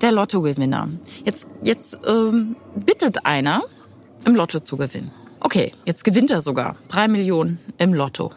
der 0.00 0.12
Lottogewinner. 0.12 0.88
Jetzt, 1.24 1.48
jetzt 1.62 1.98
ähm, 2.06 2.56
bittet 2.76 3.26
einer, 3.26 3.62
im 4.24 4.36
Lotto 4.36 4.60
zu 4.60 4.76
gewinnen. 4.76 5.10
Okay, 5.40 5.72
jetzt 5.84 6.04
gewinnt 6.04 6.30
er 6.30 6.40
sogar 6.40 6.76
drei 6.88 7.08
Millionen 7.08 7.58
im 7.78 7.92
Lotto. 7.94 8.30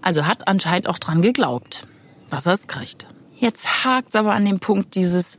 Also 0.00 0.26
hat 0.26 0.46
anscheinend 0.46 0.88
auch 0.88 0.98
dran 0.98 1.22
geglaubt, 1.22 1.86
dass 2.30 2.46
er 2.46 2.54
es 2.54 2.68
kriegt. 2.68 3.06
Jetzt 3.36 3.84
hakt's 3.84 4.14
aber 4.14 4.32
an 4.32 4.44
dem 4.44 4.60
Punkt 4.60 4.94
dieses 4.94 5.38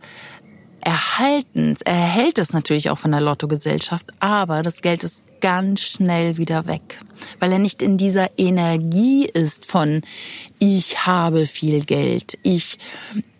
Erhaltens. 0.81 1.81
Er 1.81 1.93
erhält 1.93 2.37
es 2.39 2.53
natürlich 2.53 2.89
auch 2.89 2.97
von 2.97 3.11
der 3.11 3.21
Lottogesellschaft, 3.21 4.07
aber 4.19 4.61
das 4.63 4.81
Geld 4.81 5.03
ist 5.03 5.23
ganz 5.41 5.81
schnell 5.81 6.37
wieder 6.37 6.67
weg, 6.67 6.99
weil 7.39 7.51
er 7.51 7.59
nicht 7.59 7.81
in 7.81 7.97
dieser 7.97 8.29
Energie 8.37 9.25
ist 9.25 9.65
von 9.65 10.01
ich 10.59 11.05
habe 11.05 11.47
viel 11.47 11.83
Geld, 11.83 12.37
ich 12.43 12.77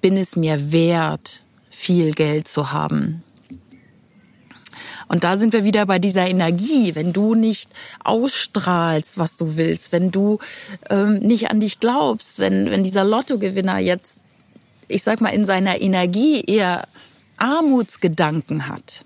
bin 0.02 0.18
es 0.18 0.36
mir 0.36 0.72
wert, 0.72 1.44
viel 1.70 2.14
Geld 2.14 2.48
zu 2.48 2.72
haben. 2.72 3.24
Und 5.08 5.26
da 5.26 5.38
sind 5.38 5.52
wir 5.52 5.66
wieder 5.66 5.86
bei 5.86 6.00
dieser 6.00 6.26
Energie. 6.26 6.96
Wenn 6.96 7.12
du 7.12 7.36
nicht 7.36 7.70
ausstrahlst, 8.06 9.18
was 9.18 9.36
du 9.36 9.58
willst, 9.58 9.92
wenn 9.92 10.10
du 10.10 10.40
ähm, 10.90 11.16
nicht 11.16 11.52
an 11.52 11.60
dich 11.60 11.82
glaubst, 11.82 12.40
wenn, 12.40 12.72
wenn 12.72 12.84
dieser 12.84 13.04
Lottogewinner 13.04 13.78
jetzt, 13.80 14.22
ich 14.88 15.04
sag 15.04 15.20
mal, 15.20 15.32
in 15.32 15.46
seiner 15.46 15.82
Energie 15.82 16.42
eher 16.42 16.88
Armutsgedanken 17.42 18.68
hat, 18.68 19.04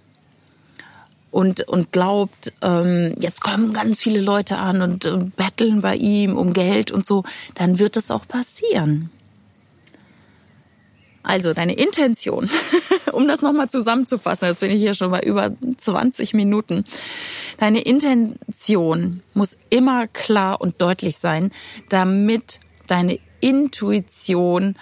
und, 1.35 1.67
und 1.67 1.91
glaubt, 1.91 2.53
ähm, 2.61 3.13
jetzt 3.19 3.41
kommen 3.41 3.73
ganz 3.73 4.01
viele 4.01 4.21
Leute 4.21 4.55
an 4.55 4.81
und, 4.81 5.05
und 5.05 5.35
betteln 5.35 5.81
bei 5.81 5.97
ihm 5.97 6.37
um 6.37 6.53
Geld 6.53 6.91
und 6.91 7.05
so, 7.05 7.25
dann 7.55 7.77
wird 7.77 7.97
das 7.97 8.09
auch 8.09 8.25
passieren. 8.25 9.09
Also 11.23 11.53
deine 11.53 11.73
Intention, 11.73 12.49
um 13.11 13.27
das 13.27 13.41
nochmal 13.41 13.67
zusammenzufassen, 13.67 14.47
jetzt 14.47 14.61
bin 14.61 14.71
ich 14.71 14.79
hier 14.79 14.93
schon 14.93 15.11
mal 15.11 15.25
über 15.25 15.51
20 15.75 16.33
Minuten. 16.33 16.85
Deine 17.57 17.81
Intention 17.81 19.21
muss 19.33 19.57
immer 19.69 20.07
klar 20.07 20.61
und 20.61 20.81
deutlich 20.81 21.17
sein, 21.17 21.51
damit 21.89 22.61
deine 22.87 23.19
Intuition 23.41 24.77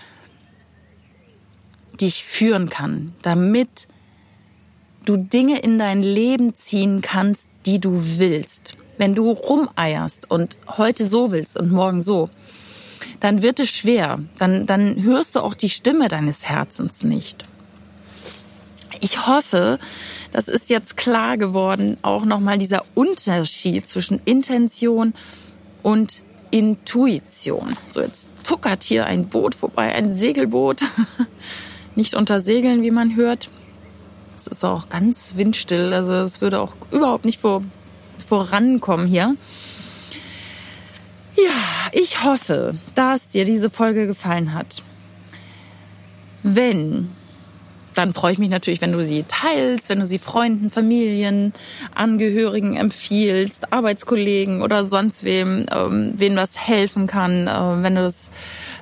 dich 1.99 2.23
führen 2.23 2.69
kann, 2.69 3.13
damit 3.21 3.87
du 5.05 5.17
Dinge 5.17 5.59
in 5.59 5.77
dein 5.77 6.01
Leben 6.01 6.55
ziehen 6.55 7.01
kannst, 7.01 7.47
die 7.65 7.79
du 7.79 8.17
willst. 8.17 8.77
Wenn 8.97 9.15
du 9.15 9.31
rumeierst 9.31 10.29
und 10.29 10.57
heute 10.77 11.05
so 11.05 11.31
willst 11.31 11.57
und 11.57 11.71
morgen 11.71 12.01
so, 12.01 12.29
dann 13.19 13.41
wird 13.41 13.59
es 13.59 13.69
schwer. 13.69 14.19
Dann, 14.37 14.65
dann 14.65 15.01
hörst 15.03 15.35
du 15.35 15.39
auch 15.39 15.55
die 15.55 15.69
Stimme 15.69 16.07
deines 16.09 16.45
Herzens 16.45 17.03
nicht. 17.03 17.45
Ich 19.01 19.27
hoffe, 19.27 19.79
das 20.31 20.47
ist 20.47 20.69
jetzt 20.69 20.95
klar 20.97 21.37
geworden, 21.37 21.97
auch 22.01 22.25
nochmal 22.25 22.57
dieser 22.57 22.85
Unterschied 22.95 23.89
zwischen 23.89 24.21
Intention 24.25 25.13
und 25.81 26.21
Intuition. 26.51 27.75
So, 27.89 28.01
jetzt 28.01 28.29
zuckert 28.43 28.83
hier 28.83 29.05
ein 29.05 29.27
Boot 29.27 29.55
vorbei, 29.55 29.93
ein 29.93 30.11
Segelboot. 30.11 30.81
Nicht 31.95 32.15
unter 32.15 32.39
Segeln, 32.39 32.81
wie 32.81 32.91
man 32.91 33.15
hört. 33.15 33.49
Es 34.35 34.47
ist 34.47 34.65
auch 34.65 34.89
ganz 34.89 35.33
windstill, 35.37 35.93
also 35.93 36.13
es 36.13 36.41
würde 36.41 36.59
auch 36.59 36.75
überhaupt 36.91 37.23
nicht 37.23 37.39
vor, 37.39 37.63
vorankommen 38.25 39.07
hier. 39.07 39.35
Ja, 41.35 41.89
ich 41.91 42.23
hoffe, 42.23 42.75
dass 42.95 43.27
dir 43.27 43.45
diese 43.45 43.69
Folge 43.69 44.07
gefallen 44.07 44.53
hat. 44.53 44.83
Wenn, 46.43 47.09
dann 47.93 48.13
freue 48.13 48.33
ich 48.33 48.39
mich 48.39 48.49
natürlich, 48.49 48.81
wenn 48.81 48.91
du 48.91 49.03
sie 49.03 49.23
teilst, 49.27 49.89
wenn 49.89 49.99
du 49.99 50.05
sie 50.05 50.19
Freunden, 50.19 50.69
Familien, 50.69 51.53
Angehörigen 51.93 52.75
empfiehlst, 52.75 53.71
Arbeitskollegen 53.71 54.61
oder 54.61 54.83
sonst 54.83 55.23
wem, 55.23 55.65
ähm, 55.71 56.13
wem 56.17 56.35
das 56.35 56.57
helfen 56.57 57.07
kann, 57.07 57.47
äh, 57.47 57.83
wenn 57.83 57.95
du 57.95 58.01
das 58.01 58.29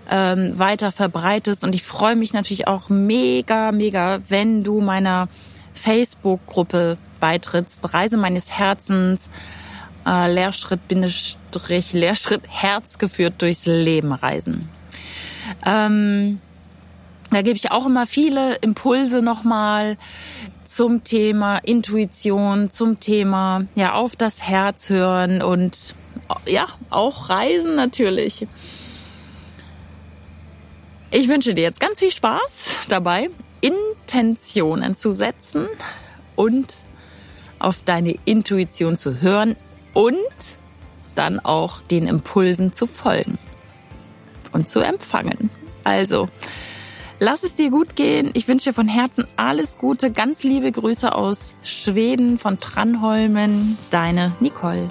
ähm, 0.09 0.57
weiter 0.57 0.91
verbreitest. 0.91 1.63
Und 1.63 1.75
ich 1.75 1.83
freue 1.83 2.15
mich 2.15 2.33
natürlich 2.33 2.67
auch 2.67 2.89
mega, 2.89 3.71
mega, 3.71 4.19
wenn 4.27 4.63
du 4.63 4.81
meiner 4.81 5.27
Facebook-Gruppe 5.73 6.97
beitrittst, 7.19 7.93
Reise 7.93 8.17
meines 8.17 8.49
Herzens, 8.51 9.29
äh, 10.05 10.31
Lehrschritt, 10.31 10.87
Bindestrich, 10.87 11.93
Lehrschritt, 11.93 12.41
Herz 12.47 12.97
geführt 12.97 13.35
durchs 13.39 13.65
Leben 13.65 14.11
reisen. 14.11 14.69
Ähm, 15.65 16.39
da 17.29 17.41
gebe 17.41 17.55
ich 17.55 17.71
auch 17.71 17.85
immer 17.85 18.07
viele 18.07 18.55
Impulse 18.55 19.21
nochmal 19.21 19.97
zum 20.65 21.03
Thema 21.03 21.57
Intuition, 21.57 22.69
zum 22.69 22.99
Thema 22.99 23.65
ja 23.75 23.93
auf 23.93 24.15
das 24.15 24.41
Herz 24.41 24.89
hören 24.89 25.41
und 25.41 25.95
ja 26.45 26.67
auch 26.89 27.29
Reisen 27.29 27.75
natürlich. 27.75 28.47
Ich 31.13 31.27
wünsche 31.27 31.53
dir 31.53 31.63
jetzt 31.63 31.81
ganz 31.81 31.99
viel 31.99 32.09
Spaß 32.09 32.87
dabei, 32.87 33.29
Intentionen 33.59 34.95
zu 34.95 35.11
setzen 35.11 35.67
und 36.37 36.73
auf 37.59 37.81
deine 37.81 38.15
Intuition 38.23 38.97
zu 38.97 39.21
hören 39.21 39.57
und 39.93 40.15
dann 41.15 41.41
auch 41.41 41.81
den 41.81 42.07
Impulsen 42.07 42.73
zu 42.73 42.87
folgen 42.87 43.37
und 44.53 44.69
zu 44.69 44.79
empfangen. 44.79 45.49
Also, 45.83 46.29
lass 47.19 47.43
es 47.43 47.55
dir 47.55 47.71
gut 47.71 47.97
gehen. 47.97 48.31
Ich 48.33 48.47
wünsche 48.47 48.69
dir 48.69 48.73
von 48.73 48.87
Herzen 48.87 49.27
alles 49.35 49.77
Gute. 49.77 50.11
Ganz 50.11 50.43
liebe 50.43 50.71
Grüße 50.71 51.13
aus 51.13 51.55
Schweden, 51.61 52.37
von 52.37 52.59
Tranholmen. 52.61 53.77
Deine 53.91 54.31
Nicole. 54.39 54.89